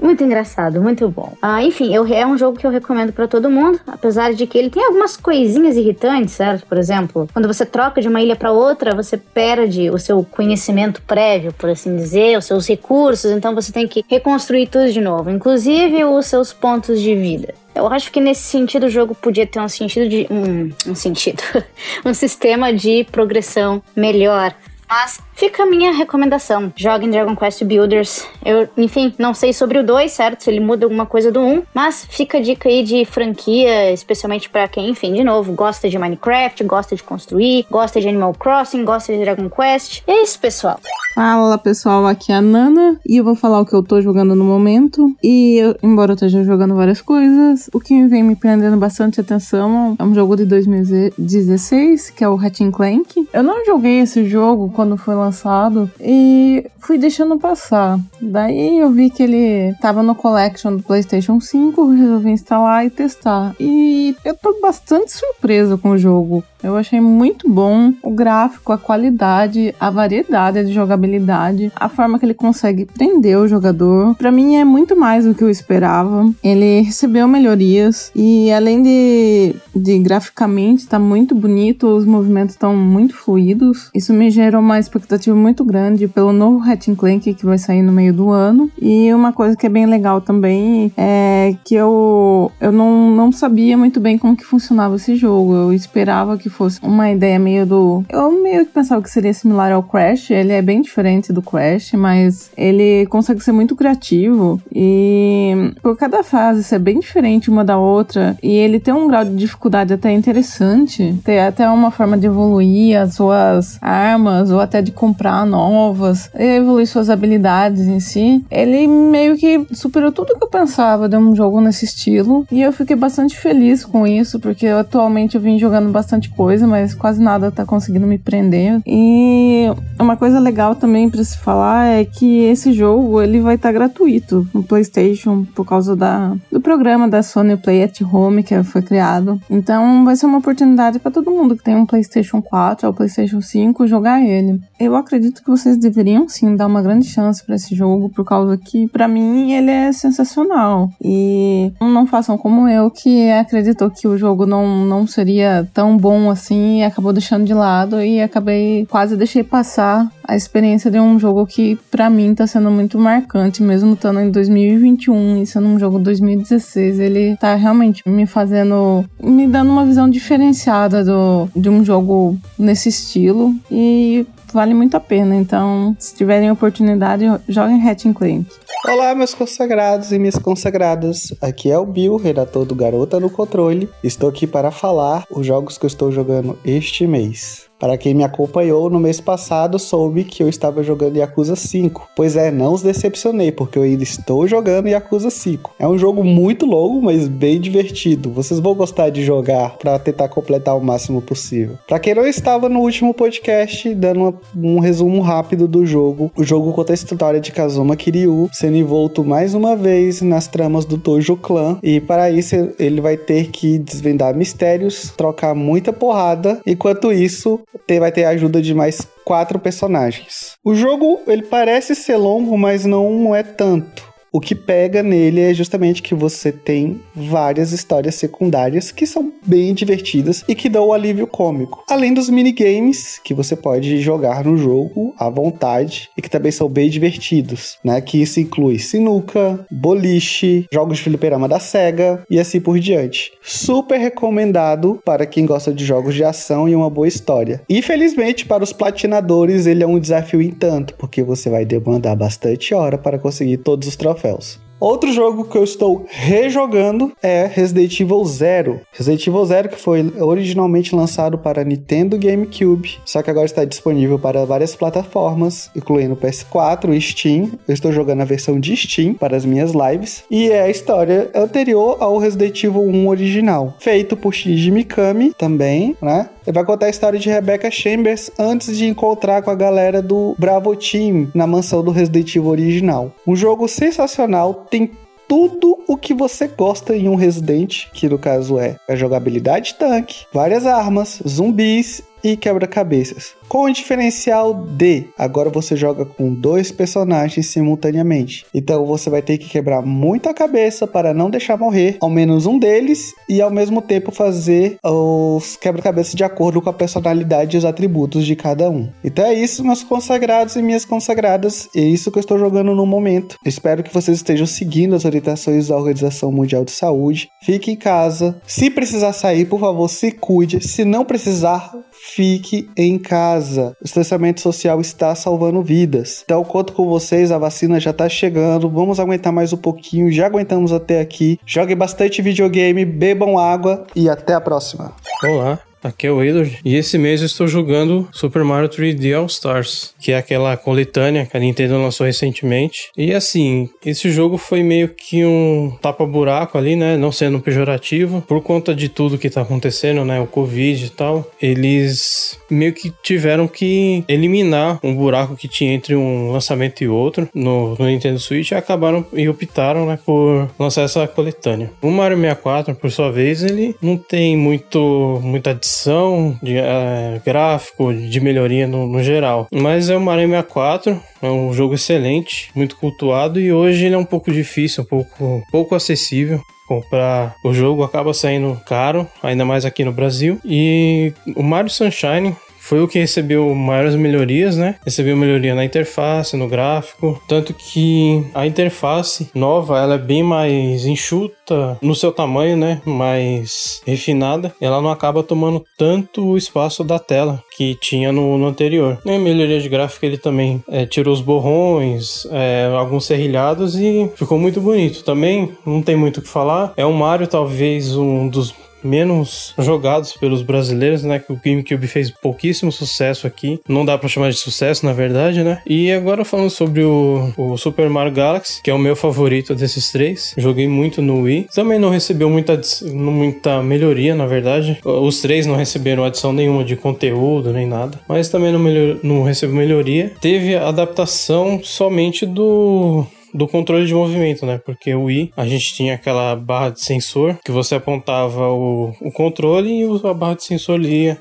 Muito 0.00 0.22
engraçado, 0.22 0.80
muito 0.80 1.08
bom. 1.08 1.34
Ah, 1.40 1.62
enfim, 1.62 1.94
eu, 1.94 2.06
é 2.06 2.26
um 2.26 2.36
jogo 2.36 2.58
que 2.58 2.66
eu 2.66 2.70
recomendo 2.70 3.12
para 3.12 3.26
todo 3.26 3.50
mundo, 3.50 3.80
apesar 3.86 4.32
de 4.32 4.46
que 4.46 4.56
ele 4.56 4.70
tem 4.70 4.84
algumas 4.84 5.16
coisinhas 5.16 5.76
irritantes, 5.76 6.34
certo? 6.34 6.66
Por 6.66 6.78
exemplo, 6.78 7.28
quando 7.32 7.46
você 7.46 7.66
troca 7.66 8.00
de 8.00 8.08
uma 8.08 8.20
ilha 8.20 8.36
para 8.36 8.52
outra, 8.52 8.94
você 8.94 9.16
perde 9.16 9.90
o 9.90 9.98
seu 9.98 10.24
conhecimento 10.24 11.02
prévio, 11.02 11.52
por 11.52 11.70
assim 11.70 11.96
dizer, 11.96 12.38
os 12.38 12.44
seus 12.44 12.66
recursos, 12.66 13.30
então 13.30 13.54
você 13.54 13.72
tem 13.72 13.86
que 13.86 14.04
reconstruir 14.08 14.68
tudo 14.68 14.90
de 14.92 15.00
novo, 15.00 15.30
inclusive 15.30 16.04
os 16.04 16.26
seus 16.26 16.52
pontos 16.52 17.00
de 17.00 17.14
vida. 17.14 17.54
Eu 17.74 17.86
acho 17.86 18.10
que 18.10 18.20
nesse 18.20 18.42
sentido 18.42 18.86
o 18.86 18.90
jogo 18.90 19.14
podia 19.14 19.46
ter 19.46 19.60
um 19.60 19.68
sentido 19.68 20.08
de. 20.08 20.26
Um, 20.30 20.70
um 20.90 20.94
sentido. 20.94 21.42
um 22.04 22.12
sistema 22.12 22.72
de 22.72 23.04
progressão 23.04 23.82
melhor. 23.94 24.54
Mas 24.88 25.20
Fica 25.40 25.62
a 25.62 25.66
minha 25.66 25.90
recomendação. 25.90 26.70
Joguem 26.76 27.08
Dragon 27.08 27.34
Quest 27.34 27.64
Builders. 27.64 28.26
Eu, 28.44 28.68
enfim, 28.76 29.14
não 29.18 29.32
sei 29.32 29.54
sobre 29.54 29.78
o 29.78 29.82
2, 29.82 30.12
certo? 30.12 30.44
Se 30.44 30.50
ele 30.50 30.60
muda 30.60 30.84
alguma 30.84 31.06
coisa 31.06 31.32
do 31.32 31.40
1, 31.40 31.50
um, 31.50 31.62
mas 31.72 32.04
fica 32.10 32.36
a 32.36 32.42
dica 32.42 32.68
aí 32.68 32.82
de 32.82 33.06
franquia, 33.06 33.90
especialmente 33.90 34.50
para 34.50 34.68
quem, 34.68 34.90
enfim, 34.90 35.14
de 35.14 35.24
novo, 35.24 35.54
gosta 35.54 35.88
de 35.88 35.98
Minecraft, 35.98 36.62
gosta 36.64 36.94
de 36.94 37.02
construir, 37.02 37.64
gosta 37.70 38.02
de 38.02 38.08
Animal 38.08 38.34
Crossing, 38.34 38.84
gosta 38.84 39.14
de 39.14 39.20
Dragon 39.20 39.48
Quest. 39.48 40.02
É 40.06 40.22
isso, 40.22 40.38
pessoal. 40.38 40.78
Fala, 41.14 41.56
pessoal, 41.58 42.06
aqui 42.06 42.30
é 42.32 42.36
a 42.36 42.42
Nana 42.42 43.00
e 43.04 43.16
eu 43.16 43.24
vou 43.24 43.34
falar 43.34 43.60
o 43.60 43.66
que 43.66 43.74
eu 43.74 43.82
tô 43.82 44.00
jogando 44.00 44.34
no 44.36 44.44
momento. 44.44 45.12
E 45.22 45.56
eu, 45.56 45.74
embora 45.82 46.12
eu 46.12 46.14
esteja 46.14 46.44
jogando 46.44 46.76
várias 46.76 47.00
coisas, 47.00 47.68
o 47.72 47.80
que 47.80 48.06
vem 48.06 48.22
me 48.22 48.36
prendendo 48.36 48.76
bastante 48.76 49.20
atenção 49.20 49.96
é 49.98 50.04
um 50.04 50.14
jogo 50.14 50.36
de 50.36 50.44
2016, 50.44 52.10
que 52.10 52.22
é 52.22 52.28
o 52.28 52.38
Hatching 52.38 52.70
Clank. 52.70 53.26
Eu 53.32 53.42
não 53.42 53.64
joguei 53.64 54.00
esse 54.00 54.24
jogo 54.26 54.70
quando 54.72 54.96
foi 54.96 55.14
lançado 55.14 55.29
lançado 55.30 55.90
e 56.00 56.66
fui 56.80 56.98
deixando 56.98 57.38
passar. 57.38 57.98
Daí 58.20 58.78
eu 58.78 58.90
vi 58.90 59.08
que 59.08 59.22
ele 59.22 59.72
tava 59.80 60.02
no 60.02 60.14
collection 60.14 60.76
do 60.76 60.82
PlayStation 60.82 61.40
5, 61.40 61.90
resolvi 61.90 62.30
instalar 62.30 62.84
e 62.84 62.90
testar. 62.90 63.54
E 63.60 64.16
eu 64.24 64.34
tô 64.34 64.60
bastante 64.60 65.12
surpresa 65.12 65.78
com 65.78 65.90
o 65.90 65.98
jogo. 65.98 66.42
Eu 66.62 66.76
achei 66.76 67.00
muito 67.00 67.48
bom 67.48 67.92
o 68.02 68.10
gráfico, 68.10 68.72
a 68.72 68.78
qualidade, 68.78 69.74
a 69.80 69.88
variedade 69.88 70.64
de 70.66 70.72
jogabilidade, 70.72 71.72
a 71.74 71.88
forma 71.88 72.18
que 72.18 72.26
ele 72.26 72.34
consegue 72.34 72.84
prender 72.84 73.38
o 73.38 73.48
jogador. 73.48 74.14
Para 74.16 74.30
mim 74.30 74.56
é 74.56 74.64
muito 74.64 74.94
mais 74.94 75.24
do 75.24 75.34
que 75.34 75.42
eu 75.42 75.48
esperava. 75.48 76.30
Ele 76.42 76.82
recebeu 76.82 77.26
melhorias 77.26 78.10
e 78.14 78.52
além 78.52 78.82
de, 78.82 79.54
de 79.74 79.98
graficamente 80.00 80.86
tá 80.86 80.98
muito 80.98 81.34
bonito, 81.34 81.86
os 81.86 82.04
movimentos 82.04 82.54
estão 82.54 82.76
muito 82.76 83.14
fluidos. 83.14 83.90
Isso 83.94 84.12
me 84.12 84.30
gerou 84.30 84.60
uma 84.60 84.78
expectativa 84.78 85.19
muito 85.28 85.64
grande 85.64 86.08
pelo 86.08 86.32
novo 86.32 86.58
Ratchet 86.58 86.96
Clank 86.96 87.34
que 87.34 87.44
vai 87.44 87.58
sair 87.58 87.82
no 87.82 87.92
meio 87.92 88.12
do 88.12 88.30
ano. 88.30 88.70
E 88.80 89.12
uma 89.12 89.32
coisa 89.32 89.56
que 89.56 89.66
é 89.66 89.68
bem 89.68 89.86
legal 89.86 90.20
também 90.20 90.92
é 90.96 91.54
que 91.64 91.74
eu, 91.74 92.50
eu 92.60 92.72
não, 92.72 93.10
não 93.10 93.32
sabia 93.32 93.76
muito 93.76 94.00
bem 94.00 94.16
como 94.16 94.36
que 94.36 94.44
funcionava 94.44 94.96
esse 94.96 95.16
jogo. 95.16 95.54
Eu 95.54 95.72
esperava 95.72 96.38
que 96.38 96.48
fosse 96.48 96.78
uma 96.82 97.10
ideia 97.10 97.38
meio 97.38 97.66
do. 97.66 98.04
Eu 98.08 98.30
meio 98.42 98.64
que 98.64 98.72
pensava 98.72 99.02
que 99.02 99.10
seria 99.10 99.34
similar 99.34 99.72
ao 99.72 99.82
Crash. 99.82 100.30
Ele 100.30 100.52
é 100.52 100.62
bem 100.62 100.80
diferente 100.80 101.32
do 101.32 101.42
Crash, 101.42 101.92
mas 101.92 102.50
ele 102.56 103.06
consegue 103.06 103.40
ser 103.40 103.52
muito 103.52 103.74
criativo. 103.76 104.60
E 104.74 105.72
por 105.82 105.96
cada 105.96 106.22
fase 106.22 106.62
ser 106.62 106.78
bem 106.78 107.00
diferente 107.00 107.50
uma 107.50 107.64
da 107.64 107.78
outra. 107.78 108.36
E 108.42 108.50
ele 108.50 108.78
tem 108.78 108.94
um 108.94 109.08
grau 109.08 109.24
de 109.24 109.34
dificuldade 109.34 109.92
até 109.92 110.12
interessante. 110.12 111.14
Tem 111.24 111.40
até 111.40 111.68
uma 111.68 111.90
forma 111.90 112.16
de 112.16 112.26
evoluir 112.26 113.00
as 113.00 113.14
suas 113.14 113.78
armas, 113.80 114.50
ou 114.50 114.60
até 114.60 114.82
de 114.82 114.92
comprar 115.10 115.44
novas, 115.44 116.30
evoluir 116.34 116.86
suas 116.86 117.10
habilidades 117.10 117.86
em 117.86 117.98
si. 117.98 118.44
Ele 118.50 118.86
meio 118.86 119.36
que 119.36 119.66
superou 119.72 120.12
tudo 120.12 120.38
que 120.38 120.44
eu 120.44 120.48
pensava 120.48 121.08
de 121.08 121.16
um 121.16 121.34
jogo 121.34 121.60
nesse 121.60 121.84
estilo. 121.84 122.46
E 122.50 122.62
eu 122.62 122.72
fiquei 122.72 122.94
bastante 122.94 123.36
feliz 123.36 123.84
com 123.84 124.06
isso, 124.06 124.38
porque 124.38 124.68
atualmente 124.68 125.34
eu 125.34 125.40
vim 125.40 125.58
jogando 125.58 125.90
bastante 125.90 126.30
coisa, 126.30 126.66
mas 126.66 126.94
quase 126.94 127.20
nada 127.20 127.50
tá 127.50 127.64
conseguindo 127.64 128.06
me 128.06 128.18
prender. 128.18 128.80
E 128.86 129.66
uma 129.98 130.16
coisa 130.16 130.38
legal 130.38 130.76
também 130.76 131.10
para 131.10 131.24
se 131.24 131.36
falar 131.38 131.86
é 131.86 132.04
que 132.04 132.44
esse 132.44 132.72
jogo 132.72 133.20
ele 133.20 133.40
vai 133.40 133.56
estar 133.56 133.70
tá 133.70 133.72
gratuito 133.72 134.46
no 134.54 134.62
PlayStation 134.62 135.44
por 135.54 135.64
causa 135.64 135.96
da, 135.96 136.36
do 136.52 136.60
programa 136.60 137.08
da 137.08 137.22
Sony 137.22 137.56
Play 137.56 137.82
at 137.82 138.00
Home 138.02 138.44
que 138.44 138.62
foi 138.62 138.82
criado. 138.82 139.40
Então 139.50 140.04
vai 140.04 140.14
ser 140.14 140.26
uma 140.26 140.38
oportunidade 140.38 141.00
para 141.00 141.10
todo 141.10 141.30
mundo 141.30 141.56
que 141.56 141.64
tem 141.64 141.74
um 141.74 141.86
PlayStation 141.86 142.40
4 142.40 142.86
ou 142.86 142.94
PlayStation 142.94 143.40
5 143.40 143.86
jogar 143.86 144.22
ele. 144.22 144.60
Eu 144.78 144.94
acredito 145.00 145.42
que 145.42 145.50
vocês 145.50 145.76
deveriam 145.76 146.28
sim 146.28 146.56
dar 146.56 146.66
uma 146.66 146.82
grande 146.82 147.06
chance 147.06 147.44
para 147.44 147.54
esse 147.54 147.74
jogo 147.74 148.08
por 148.08 148.24
causa 148.24 148.56
que 148.56 148.86
para 148.88 149.08
mim 149.08 149.52
ele 149.52 149.70
é 149.70 149.92
sensacional. 149.92 150.90
E 151.02 151.72
não 151.80 152.06
façam 152.06 152.38
como 152.38 152.68
eu 152.68 152.90
que 152.90 153.30
acreditou 153.30 153.90
que 153.90 154.06
o 154.06 154.16
jogo 154.16 154.46
não, 154.46 154.84
não 154.84 155.06
seria 155.06 155.68
tão 155.72 155.96
bom 155.96 156.30
assim 156.30 156.78
e 156.78 156.84
acabou 156.84 157.12
deixando 157.12 157.44
de 157.44 157.54
lado 157.54 158.00
e 158.02 158.20
acabei 158.20 158.86
quase 158.88 159.16
deixei 159.16 159.42
passar 159.42 160.10
a 160.30 160.36
experiência 160.36 160.90
de 160.92 161.00
um 161.00 161.18
jogo 161.18 161.44
que 161.44 161.76
para 161.90 162.08
mim 162.08 162.34
tá 162.36 162.46
sendo 162.46 162.70
muito 162.70 162.96
marcante, 163.00 163.64
mesmo 163.64 163.94
estando 163.94 164.20
em 164.20 164.30
2021 164.30 165.42
e 165.42 165.46
sendo 165.46 165.66
um 165.66 165.76
jogo 165.76 165.98
2016, 165.98 167.00
ele 167.00 167.36
tá 167.36 167.56
realmente 167.56 168.08
me 168.08 168.26
fazendo, 168.26 169.04
me 169.20 169.48
dando 169.48 169.72
uma 169.72 169.84
visão 169.84 170.08
diferenciada 170.08 171.04
do, 171.04 171.48
de 171.56 171.68
um 171.68 171.84
jogo 171.84 172.38
nesse 172.56 172.90
estilo 172.90 173.52
e 173.68 174.24
vale 174.52 174.72
muito 174.80 174.96
a 174.96 175.00
pena. 175.00 175.36
Então, 175.36 175.94
se 175.98 176.14
tiverem 176.14 176.50
oportunidade, 176.50 177.26
joguem 177.46 177.86
Hatching 177.86 178.14
Clank. 178.14 178.46
Olá, 178.88 179.14
meus 179.14 179.34
consagrados 179.34 180.10
e 180.10 180.18
minhas 180.18 180.38
consagradas. 180.38 181.34
Aqui 181.42 181.70
é 181.70 181.78
o 181.78 181.84
Bill, 181.84 182.16
redator 182.16 182.64
do 182.64 182.74
Garota 182.74 183.20
no 183.20 183.28
Controle. 183.28 183.90
Estou 184.02 184.30
aqui 184.30 184.46
para 184.46 184.70
falar 184.70 185.26
os 185.30 185.46
jogos 185.46 185.76
que 185.76 185.84
eu 185.84 185.88
estou 185.88 186.10
jogando 186.10 186.58
este 186.64 187.06
mês. 187.06 187.69
Para 187.80 187.96
quem 187.96 188.12
me 188.12 188.22
acompanhou 188.22 188.90
no 188.90 189.00
mês 189.00 189.22
passado, 189.22 189.78
soube 189.78 190.22
que 190.22 190.42
eu 190.42 190.48
estava 190.50 190.82
jogando 190.82 191.16
Yakuza 191.16 191.56
5. 191.56 192.10
Pois 192.14 192.36
é, 192.36 192.50
não 192.50 192.74
os 192.74 192.82
decepcionei, 192.82 193.50
porque 193.50 193.78
eu 193.78 193.82
ainda 193.82 194.02
estou 194.02 194.46
jogando 194.46 194.88
Yakuza 194.88 195.30
5. 195.30 195.76
É 195.78 195.88
um 195.88 195.96
jogo 195.96 196.22
muito 196.22 196.66
longo, 196.66 197.00
mas 197.00 197.26
bem 197.26 197.58
divertido. 197.58 198.30
Vocês 198.30 198.60
vão 198.60 198.74
gostar 198.74 199.08
de 199.08 199.24
jogar 199.24 199.78
para 199.78 199.98
tentar 199.98 200.28
completar 200.28 200.76
o 200.76 200.84
máximo 200.84 201.22
possível. 201.22 201.78
Para 201.88 201.98
quem 201.98 202.14
não 202.14 202.26
estava 202.26 202.68
no 202.68 202.80
último 202.80 203.14
podcast, 203.14 203.94
dando 203.94 204.20
uma, 204.20 204.34
um 204.54 204.78
resumo 204.78 205.22
rápido 205.22 205.66
do 205.66 205.86
jogo, 205.86 206.30
o 206.36 206.44
jogo 206.44 206.72
conta 206.74 206.92
a 206.92 206.94
história 206.94 207.40
de 207.40 207.50
Kazuma 207.50 207.96
Kiryu 207.96 208.50
sendo 208.52 208.76
envolto 208.76 209.24
mais 209.24 209.54
uma 209.54 209.74
vez 209.74 210.20
nas 210.20 210.46
tramas 210.46 210.84
do 210.84 210.98
Tojo 210.98 211.34
Clan, 211.36 211.78
e 211.82 211.98
para 211.98 212.30
isso 212.30 212.54
ele 212.78 213.00
vai 213.00 213.16
ter 213.16 213.50
que 213.50 213.78
desvendar 213.78 214.36
mistérios, 214.36 215.14
trocar 215.16 215.54
muita 215.54 215.92
porrada, 215.92 216.60
enquanto 216.66 217.10
isso 217.10 217.60
vai 218.00 218.10
ter 218.10 218.24
a 218.24 218.30
ajuda 218.30 218.60
de 218.60 218.74
mais 218.74 219.06
quatro 219.24 219.58
personagens. 219.58 220.54
O 220.64 220.74
jogo 220.74 221.20
ele 221.26 221.42
parece 221.42 221.94
ser 221.94 222.16
longo, 222.16 222.56
mas 222.56 222.84
não 222.84 223.34
é 223.34 223.42
tanto. 223.42 224.09
O 224.32 224.38
que 224.38 224.54
pega 224.54 225.02
nele 225.02 225.40
é 225.40 225.52
justamente 225.52 226.00
que 226.00 226.14
você 226.14 226.52
tem 226.52 227.00
várias 227.16 227.72
histórias 227.72 228.14
secundárias 228.14 228.92
que 228.92 229.04
são 229.04 229.32
bem 229.44 229.74
divertidas 229.74 230.44
e 230.46 230.54
que 230.54 230.68
dão 230.68 230.86
o 230.86 230.92
alívio 230.92 231.26
cômico. 231.26 231.82
Além 231.88 232.14
dos 232.14 232.30
minigames 232.30 233.20
que 233.24 233.34
você 233.34 233.56
pode 233.56 233.98
jogar 233.98 234.44
no 234.44 234.56
jogo 234.56 235.12
à 235.18 235.28
vontade 235.28 236.08
e 236.16 236.22
que 236.22 236.30
também 236.30 236.52
são 236.52 236.68
bem 236.68 236.88
divertidos, 236.88 237.76
né? 237.82 238.00
Que 238.00 238.22
isso 238.22 238.38
inclui 238.38 238.78
sinuca, 238.78 239.66
boliche, 239.68 240.64
jogos 240.72 240.98
de 240.98 241.04
fliperama 241.04 241.48
da 241.48 241.58
SEGA 241.58 242.22
e 242.30 242.38
assim 242.38 242.60
por 242.60 242.78
diante. 242.78 243.32
Super 243.42 243.98
recomendado 243.98 245.00
para 245.04 245.26
quem 245.26 245.44
gosta 245.44 245.72
de 245.72 245.84
jogos 245.84 246.14
de 246.14 246.22
ação 246.22 246.68
e 246.68 246.76
uma 246.76 246.88
boa 246.88 247.08
história. 247.08 247.62
Infelizmente, 247.68 248.46
para 248.46 248.62
os 248.62 248.72
platinadores, 248.72 249.66
ele 249.66 249.82
é 249.82 249.86
um 249.86 249.98
desafio 249.98 250.40
em 250.40 250.52
tanto, 250.52 250.94
porque 250.94 251.20
você 251.20 251.50
vai 251.50 251.64
demandar 251.64 252.14
bastante 252.14 252.72
hora 252.72 252.96
para 252.96 253.18
conseguir 253.18 253.56
todos 253.56 253.88
os 253.88 253.96
troféus 253.96 254.19
troféus. 254.20 254.69
Outro 254.80 255.12
jogo 255.12 255.44
que 255.44 255.58
eu 255.58 255.62
estou 255.62 256.06
rejogando 256.08 257.12
é 257.22 257.44
Resident 257.44 258.00
Evil 258.00 258.24
Zero. 258.24 258.80
Resident 258.90 259.26
Evil 259.26 259.44
Zero 259.44 259.68
que 259.68 259.78
foi 259.78 260.10
originalmente 260.18 260.96
lançado 260.96 261.36
para 261.36 261.62
Nintendo 261.62 262.18
GameCube, 262.18 262.98
só 263.04 263.22
que 263.22 263.30
agora 263.30 263.44
está 263.44 263.62
disponível 263.66 264.18
para 264.18 264.46
várias 264.46 264.74
plataformas, 264.74 265.70
incluindo 265.76 266.16
PS4 266.16 266.96
e 266.96 267.00
Steam. 267.00 267.50
Eu 267.68 267.74
estou 267.74 267.92
jogando 267.92 268.22
a 268.22 268.24
versão 268.24 268.58
de 268.58 268.74
Steam 268.74 269.12
para 269.12 269.36
as 269.36 269.44
minhas 269.44 269.72
lives 269.72 270.24
e 270.30 270.50
é 270.50 270.62
a 270.62 270.70
história 270.70 271.30
anterior 271.34 271.98
ao 272.00 272.16
Resident 272.16 272.64
Evil 272.64 272.82
1 272.82 273.06
original, 273.06 273.74
feito 273.78 274.16
por 274.16 274.32
Shinji 274.32 274.70
Mikami 274.70 275.34
também, 275.34 275.94
né? 276.00 276.30
Ele 276.46 276.54
vai 276.54 276.64
contar 276.64 276.86
a 276.86 276.90
história 276.90 277.18
de 277.18 277.28
Rebecca 277.28 277.70
Chambers 277.70 278.30
antes 278.38 278.76
de 278.76 278.86
encontrar 278.86 279.42
com 279.42 279.50
a 279.50 279.54
galera 279.54 280.00
do 280.00 280.34
Bravo 280.38 280.74
Team 280.74 281.28
na 281.34 281.46
mansão 281.46 281.82
do 281.82 281.90
Resident 281.90 282.34
Evil 282.34 282.50
original. 282.50 283.12
Um 283.26 283.36
jogo 283.36 283.68
sensacional, 283.68 284.66
tem 284.70 284.90
tudo 285.28 285.78
o 285.86 285.96
que 285.96 286.12
você 286.12 286.48
gosta 286.48 286.96
em 286.96 287.08
um 287.08 287.14
Resident, 287.14 287.86
que 287.92 288.08
no 288.08 288.18
caso 288.18 288.58
é 288.58 288.76
a 288.88 288.96
jogabilidade 288.96 289.74
tanque, 289.74 290.26
várias 290.32 290.66
armas, 290.66 291.22
zumbis 291.26 292.02
e 292.22 292.36
quebra-cabeças. 292.36 293.34
Com 293.48 293.64
o 293.64 293.72
diferencial 293.72 294.54
de 294.54 295.06
agora 295.18 295.50
você 295.50 295.74
joga 295.74 296.04
com 296.04 296.32
dois 296.32 296.70
personagens 296.70 297.46
simultaneamente. 297.46 298.46
Então 298.54 298.86
você 298.86 299.10
vai 299.10 299.22
ter 299.22 299.38
que 299.38 299.48
quebrar 299.48 299.82
muita 299.82 300.32
cabeça 300.32 300.86
para 300.86 301.12
não 301.12 301.28
deixar 301.28 301.56
morrer 301.56 301.96
ao 302.00 302.08
menos 302.08 302.46
um 302.46 302.58
deles 302.58 303.12
e 303.28 303.42
ao 303.42 303.50
mesmo 303.50 303.82
tempo 303.82 304.12
fazer 304.12 304.78
os 304.84 305.56
quebra-cabeças 305.56 306.14
de 306.14 306.22
acordo 306.22 306.62
com 306.62 306.70
a 306.70 306.72
personalidade 306.72 307.56
e 307.56 307.58
os 307.58 307.64
atributos 307.64 308.24
de 308.24 308.36
cada 308.36 308.70
um. 308.70 308.88
Então 309.02 309.24
é 309.24 309.34
isso, 309.34 309.64
meus 309.64 309.82
consagrados 309.82 310.54
e 310.54 310.62
minhas 310.62 310.84
consagradas. 310.84 311.68
É 311.74 311.80
isso 311.80 312.12
que 312.12 312.18
eu 312.18 312.20
estou 312.20 312.38
jogando 312.38 312.72
no 312.74 312.86
momento. 312.86 313.36
Espero 313.44 313.82
que 313.82 313.92
vocês 313.92 314.18
estejam 314.18 314.46
seguindo 314.46 314.94
as 314.94 315.04
orientações 315.04 315.68
da 315.68 315.76
Organização 315.76 316.30
Mundial 316.30 316.64
de 316.64 316.70
Saúde. 316.70 317.28
Fique 317.42 317.72
em 317.72 317.76
casa. 317.76 318.40
Se 318.46 318.70
precisar 318.70 319.12
sair, 319.12 319.46
por 319.46 319.58
favor, 319.58 319.88
se 319.88 320.12
cuide. 320.12 320.60
Se 320.66 320.84
não 320.84 321.04
precisar, 321.04 321.72
fique 322.14 322.68
em 322.76 322.98
casa. 322.98 323.76
O 323.80 323.84
distanciamento 323.84 324.40
social 324.40 324.80
está 324.80 325.14
salvando 325.14 325.62
vidas. 325.62 326.22
Então, 326.24 326.44
conto 326.44 326.72
com 326.72 326.86
vocês, 326.88 327.30
a 327.30 327.38
vacina 327.38 327.80
já 327.80 327.90
está 327.90 328.08
chegando. 328.08 328.68
Vamos 328.68 328.98
aguentar 329.00 329.32
mais 329.32 329.52
um 329.52 329.56
pouquinho. 329.56 330.10
Já 330.10 330.26
aguentamos 330.26 330.72
até 330.72 331.00
aqui. 331.00 331.38
Joguem 331.46 331.76
bastante 331.76 332.22
videogame, 332.22 332.84
bebam 332.84 333.38
água 333.38 333.86
e 333.94 334.08
até 334.08 334.34
a 334.34 334.40
próxima. 334.40 334.92
Olá, 335.24 335.58
Aqui 335.82 336.06
é 336.06 336.12
o 336.12 336.22
Edward 336.22 336.58
e 336.64 336.76
esse 336.76 336.98
mês 336.98 337.20
eu 337.20 337.26
estou 337.26 337.46
jogando 337.46 338.08
Super 338.12 338.44
Mario 338.44 338.68
3D 338.68 339.16
All 339.16 339.26
Stars, 339.26 339.94
que 339.98 340.12
é 340.12 340.18
aquela 340.18 340.56
coletânea 340.56 341.26
que 341.26 341.36
a 341.36 341.40
Nintendo 341.40 341.78
lançou 341.78 342.06
recentemente. 342.06 342.90
E 342.96 343.14
assim, 343.14 343.68
esse 343.84 344.10
jogo 344.10 344.36
foi 344.36 344.62
meio 344.62 344.88
que 344.88 345.24
um 345.24 345.76
tapa-buraco 345.80 346.58
ali, 346.58 346.76
né? 346.76 346.96
Não 346.96 347.10
sendo 347.10 347.40
pejorativo, 347.40 348.20
por 348.22 348.42
conta 348.42 348.74
de 348.74 348.88
tudo 348.88 349.18
que 349.18 349.30
tá 349.30 349.42
acontecendo, 349.42 350.04
né? 350.04 350.20
O 350.20 350.26
Covid 350.26 350.84
e 350.84 350.90
tal. 350.90 351.30
Eles 351.40 352.38
meio 352.50 352.72
que 352.72 352.92
tiveram 353.02 353.46
que 353.46 354.04
eliminar 354.08 354.78
um 354.82 354.94
buraco 354.94 355.36
que 355.36 355.48
tinha 355.48 355.72
entre 355.72 355.94
um 355.94 356.32
lançamento 356.32 356.82
e 356.82 356.88
outro 356.88 357.28
no, 357.34 357.74
no 357.76 357.86
Nintendo 357.86 358.18
Switch 358.18 358.50
e 358.50 358.54
acabaram 358.54 359.04
e 359.12 359.28
optaram, 359.28 359.86
né, 359.86 359.98
por 360.04 360.48
lançar 360.58 360.82
essa 360.82 361.06
coletânea. 361.06 361.70
O 361.82 361.90
Mario 361.90 362.16
64, 362.16 362.74
por 362.74 362.90
sua 362.90 363.10
vez, 363.10 363.42
ele 363.42 363.74
não 363.80 363.96
tem 363.96 364.36
muito 364.36 365.20
muita 365.22 365.50
adição 365.50 366.38
de 366.42 366.56
é, 366.56 367.20
gráfico, 367.24 367.92
de 367.92 368.20
melhoria 368.20 368.66
no, 368.66 368.86
no, 368.86 369.02
geral. 369.02 369.48
Mas 369.52 369.90
é 369.90 369.96
o 369.96 370.00
Mario 370.00 370.28
64, 370.28 371.00
é 371.22 371.28
um 371.28 371.52
jogo 371.52 371.74
excelente, 371.74 372.50
muito 372.54 372.76
cultuado 372.76 373.40
e 373.40 373.52
hoje 373.52 373.86
ele 373.86 373.94
é 373.94 373.98
um 373.98 374.04
pouco 374.04 374.30
difícil, 374.32 374.82
um 374.82 374.86
pouco, 374.86 375.42
pouco 375.50 375.74
acessível 375.74 376.40
comprar 376.70 377.34
o 377.42 377.52
jogo 377.52 377.82
acaba 377.82 378.14
saindo 378.14 378.56
caro, 378.64 379.04
ainda 379.20 379.44
mais 379.44 379.64
aqui 379.64 379.84
no 379.84 379.90
Brasil. 379.90 380.40
E 380.44 381.12
o 381.34 381.42
Mario 381.42 381.68
Sunshine 381.68 382.36
foi 382.70 382.80
o 382.80 382.86
que 382.86 383.00
recebeu 383.00 383.52
maiores 383.52 383.96
melhorias, 383.96 384.56
né? 384.56 384.76
Recebeu 384.84 385.16
melhoria 385.16 385.56
na 385.56 385.64
interface, 385.64 386.36
no 386.36 386.46
gráfico, 386.46 387.20
tanto 387.26 387.52
que 387.52 388.24
a 388.32 388.46
interface 388.46 389.28
nova, 389.34 389.80
ela 389.80 389.96
é 389.96 389.98
bem 389.98 390.22
mais 390.22 390.84
enxuta 390.86 391.76
no 391.82 391.96
seu 391.96 392.12
tamanho, 392.12 392.56
né? 392.56 392.80
Mais 392.86 393.82
refinada. 393.84 394.54
Ela 394.60 394.80
não 394.80 394.88
acaba 394.88 395.24
tomando 395.24 395.64
tanto 395.76 396.24
o 396.24 396.36
espaço 396.36 396.84
da 396.84 397.00
tela 397.00 397.42
que 397.56 397.74
tinha 397.74 398.12
no, 398.12 398.38
no 398.38 398.46
anterior. 398.46 399.00
E 399.04 399.10
a 399.10 399.18
melhoria 399.18 399.60
de 399.60 399.68
gráfico 399.68 400.06
ele 400.06 400.16
também 400.16 400.62
é, 400.68 400.86
tirou 400.86 401.12
os 401.12 401.20
borrões, 401.20 402.24
é, 402.30 402.70
alguns 402.72 403.04
serrilhados 403.04 403.74
e 403.74 404.08
ficou 404.14 404.38
muito 404.38 404.60
bonito. 404.60 405.02
Também 405.02 405.52
não 405.66 405.82
tem 405.82 405.96
muito 405.96 406.18
o 406.18 406.22
que 406.22 406.28
falar. 406.28 406.72
É 406.76 406.86
um 406.86 406.92
Mario 406.92 407.26
talvez 407.26 407.96
um 407.96 408.28
dos 408.28 408.54
menos 408.82 409.54
jogados 409.58 410.12
pelos 410.12 410.42
brasileiros, 410.42 411.02
né? 411.02 411.18
Que 411.18 411.32
o 411.32 411.40
GameCube 411.42 411.86
fez 411.86 412.10
pouquíssimo 412.10 412.72
sucesso 412.72 413.26
aqui. 413.26 413.60
Não 413.68 413.84
dá 413.84 413.96
para 413.96 414.08
chamar 414.08 414.30
de 414.30 414.36
sucesso, 414.36 414.84
na 414.84 414.92
verdade, 414.92 415.42
né? 415.42 415.62
E 415.66 415.90
agora 415.92 416.24
falando 416.24 416.50
sobre 416.50 416.82
o, 416.82 417.32
o, 417.36 417.56
Super 417.56 417.88
Mario 417.88 418.12
Galaxy, 418.12 418.62
que 418.62 418.70
é 418.70 418.74
o 418.74 418.78
meu 418.78 418.96
favorito 418.96 419.54
desses 419.54 419.90
três. 419.90 420.34
Joguei 420.36 420.68
muito 420.68 421.02
no 421.02 421.22
Wii. 421.22 421.48
Também 421.54 421.78
não 421.78 421.90
recebeu 421.90 422.28
muita, 422.28 422.60
muita 422.92 423.62
melhoria, 423.62 424.14
na 424.14 424.26
verdade. 424.26 424.78
Os 424.84 425.20
três 425.20 425.46
não 425.46 425.56
receberam 425.56 426.04
adição 426.04 426.32
nenhuma 426.32 426.64
de 426.64 426.76
conteúdo, 426.76 427.52
nem 427.52 427.66
nada. 427.66 427.98
Mas 428.08 428.28
também 428.28 428.52
não, 428.52 428.58
melhor, 428.58 428.98
não 429.02 429.22
recebeu 429.22 429.56
melhoria. 429.56 430.12
Teve 430.20 430.56
adaptação 430.56 431.60
somente 431.62 432.24
do 432.26 433.06
do 433.32 433.46
controle 433.48 433.86
de 433.86 433.94
movimento, 433.94 434.44
né? 434.46 434.60
Porque 434.64 434.94
o 434.94 435.04
Wii, 435.04 435.32
a 435.36 435.46
gente 435.46 435.74
tinha 435.74 435.94
aquela 435.94 436.34
barra 436.36 436.70
de 436.70 436.84
sensor 436.84 437.38
que 437.44 437.50
você 437.50 437.74
apontava 437.74 438.48
o, 438.48 438.94
o 439.00 439.12
controle 439.12 439.82
e 439.82 440.08
a 440.08 440.14
barra 440.14 440.34
de 440.34 440.44
sensor 440.44 440.78
lia 440.78 441.18